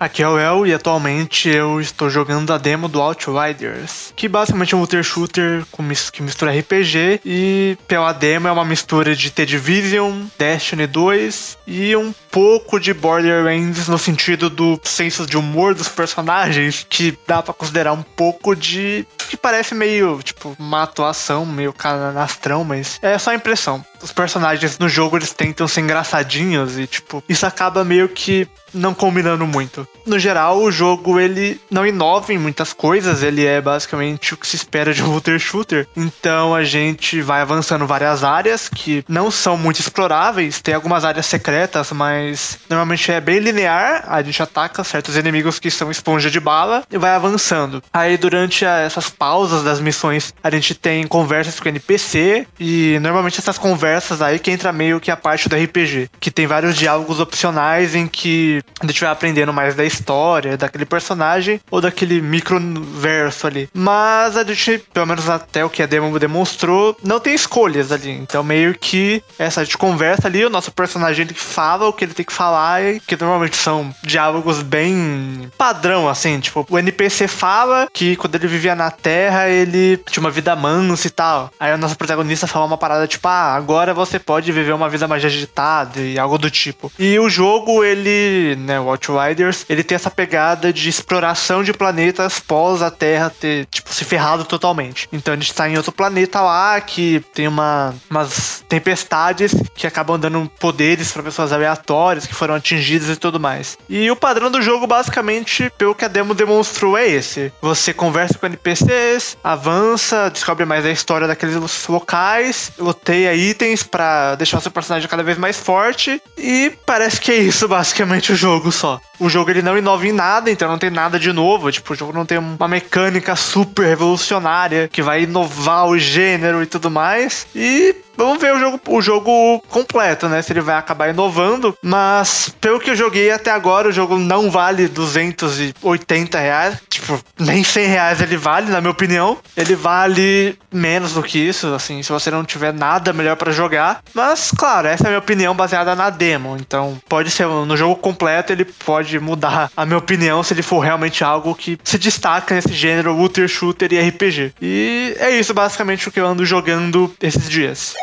Aqui 0.00 0.22
é 0.22 0.28
o 0.28 0.38
El 0.38 0.64
e 0.64 0.72
atualmente 0.72 1.48
eu 1.48 1.80
estou 1.80 2.08
jogando 2.08 2.52
a 2.52 2.58
demo 2.58 2.86
do 2.86 3.02
Outriders, 3.02 4.12
que 4.14 4.28
basicamente 4.28 4.72
é 4.72 4.76
um 4.76 4.80
looter 4.80 5.02
shooter 5.02 5.64
que 6.12 6.22
mistura 6.22 6.56
RPG 6.56 7.20
e 7.24 7.76
pela 7.88 8.12
demo 8.12 8.46
é 8.46 8.52
uma 8.52 8.64
mistura 8.64 9.16
de 9.16 9.28
The 9.28 9.44
Division, 9.44 10.26
Destiny 10.38 10.86
2 10.86 11.58
e 11.66 11.96
um 11.96 12.14
pouco 12.30 12.78
de 12.78 12.94
Borderlands 12.94 13.88
no 13.88 13.98
sentido 13.98 14.48
do 14.48 14.80
senso 14.84 15.26
de 15.26 15.36
humor 15.36 15.74
dos 15.74 15.88
personagens, 15.88 16.86
que 16.88 17.18
dá 17.26 17.42
para 17.42 17.52
considerar 17.52 17.92
um 17.92 18.02
pouco 18.02 18.54
de 18.54 19.04
que 19.28 19.36
parece 19.36 19.74
meio, 19.74 20.20
tipo, 20.22 20.56
uma 20.58 20.84
atuação 20.84 21.44
meio 21.44 21.72
canastrão, 21.72 22.62
mas 22.62 22.98
é 23.02 23.18
só 23.18 23.34
impressão. 23.34 23.84
Os 24.02 24.12
personagens 24.12 24.78
no 24.78 24.88
jogo 24.88 25.16
eles 25.16 25.32
tentam 25.32 25.66
ser 25.66 25.80
engraçadinhos 25.80 26.78
e, 26.78 26.86
tipo, 26.86 27.22
isso 27.28 27.46
acaba 27.46 27.84
meio 27.84 28.08
que 28.08 28.48
não 28.72 28.92
combinando 28.92 29.46
muito. 29.46 29.88
No 30.04 30.18
geral, 30.18 30.60
o 30.62 30.70
jogo 30.70 31.18
ele 31.18 31.60
não 31.70 31.86
inova 31.86 32.32
em 32.32 32.38
muitas 32.38 32.72
coisas, 32.72 33.22
ele 33.22 33.44
é 33.44 33.60
basicamente 33.60 34.34
o 34.34 34.36
que 34.36 34.46
se 34.46 34.56
espera 34.56 34.92
de 34.92 35.02
um 35.02 35.10
looter 35.10 35.38
shooter. 35.38 35.86
Então 35.96 36.54
a 36.54 36.64
gente 36.64 37.22
vai 37.22 37.40
avançando 37.40 37.86
várias 37.86 38.22
áreas 38.22 38.68
que 38.68 39.02
não 39.08 39.30
são 39.30 39.56
muito 39.56 39.80
exploráveis, 39.80 40.60
tem 40.60 40.74
algumas 40.74 41.04
áreas 41.04 41.24
secretas, 41.24 41.90
mas 41.92 42.58
normalmente 42.68 43.10
é 43.10 43.20
bem 43.20 43.38
linear, 43.38 44.04
a 44.06 44.22
gente 44.22 44.42
ataca 44.42 44.84
certos 44.84 45.16
inimigos 45.16 45.58
que 45.58 45.70
são 45.70 45.90
esponja 45.90 46.30
de 46.30 46.40
bala 46.40 46.84
e 46.90 46.98
vai 46.98 47.10
avançando. 47.10 47.82
Aí 47.92 48.18
durante 48.18 48.66
essas 48.66 49.08
pausas 49.08 49.62
das 49.64 49.80
missões, 49.80 50.34
a 50.42 50.50
gente 50.50 50.74
tem 50.74 51.06
conversas 51.06 51.58
com 51.58 51.66
o 51.66 51.68
NPC 51.68 52.46
e 52.60 52.98
normalmente 53.00 53.40
essas 53.40 53.56
conversas 53.56 53.87
aí 54.20 54.38
que 54.38 54.50
entra 54.50 54.72
meio 54.72 55.00
que 55.00 55.10
a 55.10 55.16
parte 55.16 55.48
do 55.48 55.56
RPG, 55.56 56.10
que 56.20 56.30
tem 56.30 56.46
vários 56.46 56.76
diálogos 56.76 57.20
opcionais 57.20 57.94
em 57.94 58.06
que 58.06 58.62
a 58.80 58.86
gente 58.86 59.00
vai 59.00 59.10
aprendendo 59.10 59.52
mais 59.52 59.74
da 59.74 59.84
história, 59.84 60.56
daquele 60.56 60.84
personagem 60.84 61.60
ou 61.70 61.80
daquele 61.80 62.20
microverso 62.20 63.46
ali. 63.46 63.68
Mas 63.72 64.36
a 64.36 64.44
gente, 64.44 64.78
pelo 64.92 65.06
menos 65.06 65.28
até 65.28 65.64
o 65.64 65.70
que 65.70 65.82
a 65.82 65.86
demo 65.86 66.18
demonstrou, 66.18 66.96
não 67.02 67.20
tem 67.20 67.34
escolhas 67.34 67.92
ali. 67.92 68.10
Então 68.10 68.42
meio 68.42 68.74
que 68.74 69.22
essa 69.38 69.60
a 69.60 69.64
gente 69.64 69.78
conversa 69.78 70.28
ali, 70.28 70.44
o 70.44 70.50
nosso 70.50 70.72
personagem 70.72 71.24
ele 71.24 71.34
fala 71.34 71.88
o 71.88 71.92
que 71.92 72.04
ele 72.04 72.14
tem 72.14 72.24
que 72.24 72.32
falar, 72.32 72.80
que 73.06 73.16
normalmente 73.16 73.56
são 73.56 73.94
diálogos 74.02 74.62
bem 74.62 75.50
padrão, 75.56 76.08
assim, 76.08 76.40
tipo, 76.40 76.66
o 76.68 76.78
NPC 76.78 77.28
fala 77.28 77.88
que 77.92 78.16
quando 78.16 78.34
ele 78.34 78.46
vivia 78.46 78.74
na 78.74 78.90
Terra, 78.90 79.48
ele 79.48 79.96
tinha 80.10 80.20
uma 80.20 80.30
vida 80.30 80.54
mansa 80.56 81.06
e 81.06 81.10
tal. 81.10 81.50
Aí 81.58 81.72
o 81.72 81.78
nosso 81.78 81.96
protagonista 81.96 82.46
fala 82.46 82.66
uma 82.66 82.78
parada 82.78 83.06
tipo, 83.06 83.26
ah, 83.28 83.54
agora 83.54 83.77
você 83.86 84.18
pode 84.18 84.50
viver 84.52 84.72
uma 84.72 84.88
vida 84.88 85.08
mais 85.08 85.24
agitada 85.24 86.00
e 86.00 86.18
algo 86.18 86.38
do 86.38 86.50
tipo. 86.50 86.92
E 86.98 87.18
o 87.18 87.28
jogo, 87.28 87.84
ele 87.84 88.56
né, 88.56 88.78
o 88.80 88.88
Outriders, 88.88 89.64
ele 89.68 89.82
tem 89.82 89.96
essa 89.96 90.10
pegada 90.10 90.72
de 90.72 90.88
exploração 90.88 91.62
de 91.62 91.72
planetas 91.72 92.40
pós 92.40 92.82
a 92.82 92.90
Terra 92.90 93.30
ter, 93.30 93.66
tipo, 93.66 93.92
se 93.92 94.04
ferrado 94.04 94.44
totalmente. 94.44 95.08
Então 95.12 95.34
a 95.34 95.36
gente 95.36 95.54
tá 95.54 95.68
em 95.68 95.76
outro 95.76 95.92
planeta 95.92 96.40
lá 96.40 96.80
que 96.80 97.22
tem 97.34 97.46
uma, 97.46 97.94
umas 98.10 98.64
tempestades 98.68 99.54
que 99.74 99.86
acabam 99.86 100.18
dando 100.18 100.50
poderes 100.58 101.12
para 101.12 101.22
pessoas 101.22 101.52
aleatórias 101.52 102.26
que 102.26 102.34
foram 102.34 102.54
atingidas 102.54 103.08
e 103.08 103.16
tudo 103.16 103.38
mais. 103.40 103.78
E 103.88 104.10
o 104.10 104.16
padrão 104.16 104.50
do 104.50 104.62
jogo, 104.62 104.86
basicamente, 104.86 105.70
pelo 105.76 105.94
que 105.94 106.04
a 106.04 106.08
demo 106.08 106.34
demonstrou, 106.34 106.96
é 106.96 107.08
esse. 107.08 107.52
Você 107.60 107.92
conversa 107.92 108.38
com 108.38 108.46
NPCs, 108.46 109.36
avança, 109.42 110.30
descobre 110.30 110.64
mais 110.64 110.84
a 110.84 110.90
história 110.90 111.26
daqueles 111.26 111.56
locais, 111.88 112.72
loteia 112.78 113.34
itens 113.34 113.67
para 113.82 114.34
deixar 114.34 114.58
o 114.58 114.60
seu 114.60 114.70
personagem 114.70 115.08
cada 115.08 115.22
vez 115.22 115.38
mais 115.38 115.58
forte 115.58 116.20
e 116.36 116.72
parece 116.86 117.20
que 117.20 117.32
é 117.32 117.36
isso 117.36 117.66
basicamente 117.68 118.32
o 118.32 118.36
jogo 118.36 118.70
só. 118.72 119.00
O 119.18 119.28
jogo 119.28 119.50
ele 119.50 119.62
não 119.62 119.76
inova 119.76 120.06
em 120.06 120.12
nada, 120.12 120.50
então 120.50 120.68
não 120.68 120.78
tem 120.78 120.90
nada 120.90 121.18
de 121.18 121.32
novo. 121.32 121.70
Tipo, 121.72 121.92
o 121.92 121.96
jogo 121.96 122.12
não 122.12 122.24
tem 122.24 122.38
uma 122.38 122.68
mecânica 122.68 123.34
super 123.34 123.86
revolucionária 123.86 124.88
que 124.88 125.02
vai 125.02 125.22
inovar 125.22 125.86
o 125.86 125.98
gênero 125.98 126.62
e 126.62 126.66
tudo 126.66 126.90
mais. 126.90 127.46
E 127.54 127.96
Vamos 128.18 128.40
ver 128.40 128.52
o 128.52 128.58
jogo, 128.58 128.80
o 128.88 129.00
jogo 129.00 129.60
completo, 129.68 130.28
né? 130.28 130.42
Se 130.42 130.52
ele 130.52 130.60
vai 130.60 130.74
acabar 130.74 131.08
inovando. 131.08 131.72
Mas, 131.80 132.52
pelo 132.60 132.80
que 132.80 132.90
eu 132.90 132.96
joguei 132.96 133.30
até 133.30 133.52
agora, 133.52 133.88
o 133.88 133.92
jogo 133.92 134.18
não 134.18 134.50
vale 134.50 134.88
280 134.88 136.36
reais. 136.36 136.78
Tipo, 136.90 137.20
nem 137.38 137.62
100 137.62 137.86
reais 137.86 138.20
ele 138.20 138.36
vale, 138.36 138.72
na 138.72 138.80
minha 138.80 138.90
opinião. 138.90 139.38
Ele 139.56 139.76
vale 139.76 140.58
menos 140.72 141.14
do 141.14 141.22
que 141.22 141.38
isso, 141.38 141.72
assim, 141.72 142.02
se 142.02 142.10
você 142.10 142.28
não 142.28 142.44
tiver 142.44 142.74
nada 142.74 143.12
melhor 143.12 143.36
para 143.36 143.52
jogar. 143.52 144.02
Mas, 144.12 144.50
claro, 144.50 144.88
essa 144.88 145.04
é 145.04 145.06
a 145.06 145.10
minha 145.10 145.20
opinião 145.20 145.54
baseada 145.54 145.94
na 145.94 146.10
demo. 146.10 146.56
Então, 146.58 147.00
pode 147.08 147.30
ser 147.30 147.46
no 147.46 147.76
jogo 147.76 147.94
completo, 147.94 148.52
ele 148.52 148.64
pode 148.64 149.20
mudar 149.20 149.70
a 149.76 149.86
minha 149.86 149.98
opinião 149.98 150.42
se 150.42 150.54
ele 150.54 150.62
for 150.62 150.80
realmente 150.80 151.22
algo 151.22 151.54
que 151.54 151.78
se 151.84 151.96
destaca 151.96 152.52
nesse 152.52 152.72
gênero 152.72 153.12
Looter 153.12 153.46
Shooter 153.46 153.92
e 153.92 154.08
RPG. 154.08 154.54
E 154.60 155.14
é 155.20 155.30
isso 155.30 155.54
basicamente 155.54 156.08
o 156.08 156.10
que 156.10 156.18
eu 156.18 156.26
ando 156.26 156.44
jogando 156.44 157.14
esses 157.22 157.48
dias. 157.48 157.94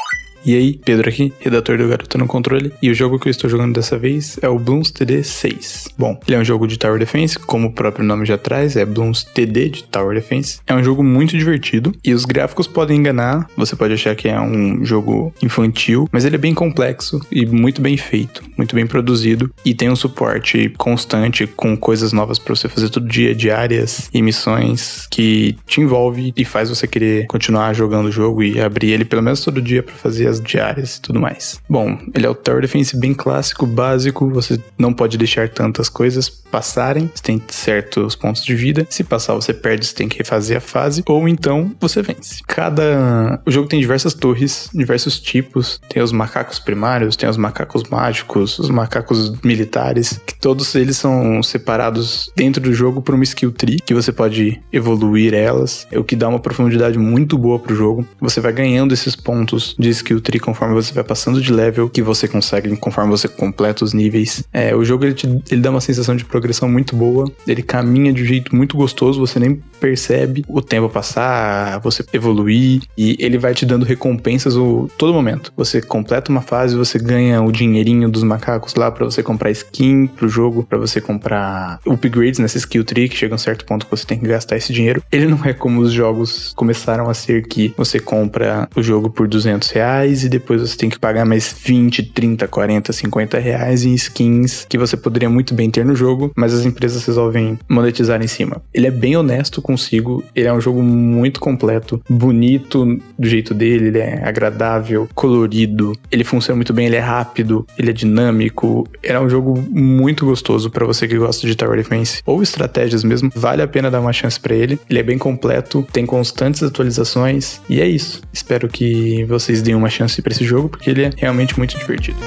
E 0.45 0.55
aí, 0.55 0.79
Pedro 0.85 1.09
aqui, 1.09 1.33
redator 1.39 1.75
do 1.75 1.87
Garoto 1.87 2.19
no 2.19 2.27
Controle, 2.27 2.71
e 2.79 2.91
o 2.91 2.93
jogo 2.93 3.17
que 3.17 3.27
eu 3.27 3.31
estou 3.31 3.49
jogando 3.49 3.73
dessa 3.73 3.97
vez 3.97 4.37
é 4.43 4.47
o 4.47 4.59
Blooms 4.59 4.91
TD 4.91 5.23
6. 5.23 5.89
Bom, 5.97 6.19
ele 6.27 6.37
é 6.37 6.39
um 6.39 6.45
jogo 6.45 6.67
de 6.67 6.77
Tower 6.77 6.99
Defense, 6.99 7.39
como 7.39 7.69
o 7.69 7.73
próprio 7.73 8.05
nome 8.05 8.27
já 8.27 8.37
traz, 8.37 8.75
é 8.75 8.85
Blooms 8.85 9.23
TD 9.23 9.69
de 9.69 9.83
Tower 9.85 10.13
Defense. 10.13 10.59
É 10.67 10.75
um 10.75 10.83
jogo 10.83 11.03
muito 11.03 11.35
divertido 11.35 11.93
e 12.03 12.13
os 12.13 12.25
gráficos 12.25 12.67
podem 12.67 12.99
enganar, 12.99 13.49
você 13.57 13.75
pode 13.75 13.93
achar 13.93 14.15
que 14.15 14.27
é 14.27 14.39
um 14.39 14.85
jogo 14.85 15.33
infantil, 15.41 16.07
mas 16.11 16.25
ele 16.25 16.35
é 16.35 16.39
bem 16.39 16.53
complexo 16.53 17.19
e 17.31 17.43
muito 17.47 17.81
bem 17.81 17.97
feito, 17.97 18.43
muito 18.55 18.75
bem 18.75 18.85
produzido 18.85 19.49
e 19.65 19.73
tem 19.73 19.89
um 19.89 19.95
suporte 19.95 20.71
constante 20.77 21.47
com 21.47 21.75
coisas 21.75 22.13
novas 22.13 22.37
para 22.37 22.55
você 22.55 22.69
fazer 22.69 22.89
todo 22.89 23.07
dia, 23.07 23.33
diárias 23.33 24.11
e 24.13 24.21
missões 24.21 25.07
que 25.09 25.57
te 25.65 25.81
envolve 25.81 26.31
e 26.37 26.45
faz 26.45 26.69
você 26.69 26.85
querer 26.85 27.25
continuar 27.25 27.73
jogando 27.73 28.09
o 28.09 28.11
jogo 28.11 28.43
e 28.43 28.61
abrir 28.61 28.91
ele 28.91 29.05
pelo 29.05 29.23
menos 29.23 29.43
todo 29.43 29.59
dia 29.59 29.81
para 29.81 29.95
fazer 29.95 30.27
as 30.27 30.34
trocas 30.35 30.41
diárias 30.41 30.95
e 30.97 31.01
tudo 31.01 31.19
mais. 31.19 31.61
Bom, 31.69 31.97
ele 32.13 32.25
é 32.25 32.29
o 32.29 32.35
Tower 32.35 32.61
Defense 32.61 32.97
bem 32.97 33.13
clássico, 33.13 33.65
básico, 33.65 34.29
você 34.29 34.59
não 34.77 34.93
pode 34.93 35.17
deixar 35.17 35.49
tantas 35.49 35.89
coisas 35.89 36.29
passarem, 36.29 37.09
você 37.13 37.23
tem 37.23 37.41
certos 37.49 38.15
pontos 38.15 38.43
de 38.43 38.55
vida. 38.55 38.87
Se 38.89 39.03
passar, 39.03 39.33
você 39.33 39.53
perde, 39.53 39.85
você 39.85 39.95
tem 39.95 40.07
que 40.07 40.17
refazer 40.17 40.57
a 40.57 40.61
fase, 40.61 41.03
ou 41.05 41.27
então 41.27 41.71
você 41.79 42.01
vence. 42.01 42.41
Cada. 42.47 43.41
O 43.45 43.51
jogo 43.51 43.67
tem 43.67 43.79
diversas 43.79 44.13
torres, 44.13 44.69
diversos 44.73 45.19
tipos. 45.19 45.79
Tem 45.89 46.01
os 46.01 46.11
macacos 46.11 46.59
primários, 46.59 47.15
tem 47.15 47.27
os 47.27 47.37
macacos 47.37 47.83
mágicos, 47.89 48.57
os 48.59 48.69
macacos 48.69 49.33
militares, 49.43 50.19
que 50.25 50.35
todos 50.35 50.73
eles 50.75 50.97
são 50.97 51.43
separados 51.43 52.31
dentro 52.35 52.61
do 52.61 52.73
jogo 52.73 53.01
por 53.01 53.15
uma 53.15 53.23
skill 53.23 53.51
tree, 53.51 53.79
que 53.85 53.93
você 53.93 54.11
pode 54.11 54.61
evoluir 54.71 55.33
elas, 55.33 55.87
é 55.91 55.99
o 55.99 56.03
que 56.03 56.15
dá 56.15 56.27
uma 56.27 56.39
profundidade 56.39 56.97
muito 56.97 57.37
boa 57.37 57.59
pro 57.59 57.75
jogo. 57.75 58.07
Você 58.21 58.39
vai 58.39 58.53
ganhando 58.53 58.93
esses 58.93 59.15
pontos 59.15 59.75
de 59.77 59.89
skill 59.89 60.21
tree 60.25 60.39
conforme 60.39 60.73
você 60.73 60.93
vai 60.93 61.03
passando 61.03 61.39
de 61.39 61.53
level, 61.53 61.87
que 61.87 62.01
você 62.01 62.27
consegue 62.27 62.75
conforme 62.75 63.11
você 63.11 63.27
completa 63.27 63.85
os 63.85 63.93
níveis. 63.93 64.43
É, 64.51 64.75
o 64.75 64.83
jogo 64.83 65.05
ele, 65.05 65.13
te, 65.13 65.27
ele 65.49 65.61
dá 65.61 65.69
uma 65.69 65.79
sensação 65.79 66.15
de 66.15 66.25
progressão 66.25 66.67
muito 66.67 66.95
boa, 66.95 67.31
ele 67.47 67.61
caminha 67.61 68.11
de 68.11 68.23
um 68.23 68.25
jeito 68.25 68.55
muito 68.55 68.75
gostoso, 68.75 69.19
você 69.19 69.39
nem 69.39 69.61
percebe 69.79 70.43
o 70.47 70.61
tempo 70.61 70.89
passar, 70.89 71.79
você 71.79 72.03
evoluir, 72.11 72.81
e 72.97 73.15
ele 73.19 73.37
vai 73.37 73.53
te 73.53 73.65
dando 73.65 73.85
recompensas 73.85 74.55
o 74.55 74.89
todo 74.97 75.13
momento. 75.13 75.53
Você 75.55 75.81
completa 75.81 76.31
uma 76.31 76.41
fase, 76.41 76.75
você 76.75 76.97
ganha 76.97 77.41
o 77.41 77.51
dinheirinho 77.51 78.09
dos 78.09 78.23
macacos 78.23 78.75
lá 78.75 78.91
para 78.91 79.05
você 79.05 79.21
comprar 79.21 79.51
skin 79.51 80.07
pro 80.07 80.27
jogo, 80.27 80.63
para 80.63 80.77
você 80.77 80.99
comprar 80.99 81.79
upgrades 81.85 82.39
nessa 82.39 82.57
skill 82.57 82.83
tree, 82.83 83.07
que 83.09 83.15
chega 83.15 83.33
a 83.33 83.35
um 83.35 83.39
certo 83.39 83.65
ponto 83.65 83.85
que 83.85 83.91
você 83.91 84.05
tem 84.05 84.17
que 84.17 84.27
gastar 84.27 84.57
esse 84.57 84.73
dinheiro. 84.73 85.03
Ele 85.11 85.27
não 85.27 85.43
é 85.45 85.53
como 85.53 85.81
os 85.81 85.91
jogos 85.91 86.53
começaram 86.55 87.09
a 87.09 87.13
ser 87.13 87.47
que 87.47 87.73
você 87.77 87.99
compra 87.99 88.67
o 88.75 88.81
jogo 88.81 89.09
por 89.09 89.27
200 89.27 89.69
reais 89.69 90.14
e 90.23 90.29
depois 90.29 90.61
você 90.61 90.77
tem 90.77 90.89
que 90.89 90.99
pagar 90.99 91.25
mais 91.25 91.55
20, 91.63 92.03
30, 92.03 92.47
40, 92.47 92.93
50 92.93 93.39
reais 93.39 93.85
em 93.85 93.93
skins 93.93 94.65
que 94.67 94.77
você 94.77 94.95
poderia 94.95 95.29
muito 95.29 95.53
bem 95.53 95.69
ter 95.69 95.85
no 95.85 95.95
jogo, 95.95 96.31
mas 96.35 96.53
as 96.53 96.65
empresas 96.65 97.05
resolvem 97.05 97.57
monetizar 97.69 98.21
em 98.21 98.27
cima. 98.27 98.61
Ele 98.73 98.87
é 98.87 98.91
bem 98.91 99.15
honesto 99.15 99.61
consigo, 99.61 100.23
ele 100.35 100.47
é 100.47 100.53
um 100.53 100.61
jogo 100.61 100.81
muito 100.81 101.39
completo, 101.39 102.01
bonito 102.09 102.85
do 103.17 103.27
jeito 103.27 103.53
dele, 103.53 103.87
ele 103.87 103.99
é 103.99 104.23
agradável, 104.23 105.07
colorido, 105.13 105.93
ele 106.11 106.23
funciona 106.23 106.55
muito 106.55 106.73
bem, 106.73 106.87
ele 106.87 106.95
é 106.95 106.99
rápido, 106.99 107.65
ele 107.77 107.89
é 107.89 107.93
dinâmico, 107.93 108.87
é 109.03 109.19
um 109.19 109.29
jogo 109.29 109.63
muito 109.69 110.25
gostoso 110.25 110.69
para 110.69 110.85
você 110.85 111.07
que 111.07 111.17
gosta 111.17 111.45
de 111.47 111.55
Tower 111.55 111.77
Defense 111.77 112.21
ou 112.25 112.41
estratégias 112.41 113.03
mesmo, 113.03 113.31
vale 113.35 113.61
a 113.61 113.67
pena 113.67 113.91
dar 113.91 114.01
uma 114.01 114.13
chance 114.13 114.39
para 114.39 114.55
ele. 114.55 114.79
Ele 114.89 114.99
é 114.99 115.03
bem 115.03 115.17
completo, 115.17 115.85
tem 115.91 116.05
constantes 116.05 116.63
atualizações 116.63 117.61
e 117.69 117.81
é 117.81 117.87
isso. 117.87 118.21
Espero 118.31 118.67
que 118.67 119.23
vocês 119.25 119.61
deem 119.61 119.75
uma 119.75 119.89
chance 119.95 120.21
para 120.21 120.33
esse 120.33 120.43
jogo 120.43 120.69
porque 120.69 120.89
ele 120.89 121.03
é 121.03 121.11
realmente 121.15 121.57
muito 121.57 121.77
divertido. 121.77 122.17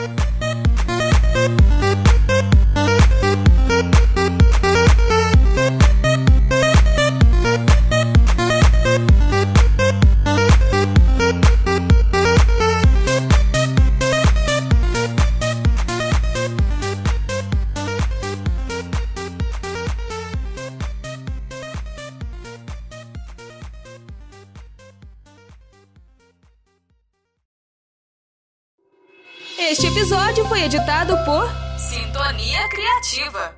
Editado 30.69 31.17
por 31.25 31.49
Sintonia 31.79 32.69
Criativa. 32.69 33.58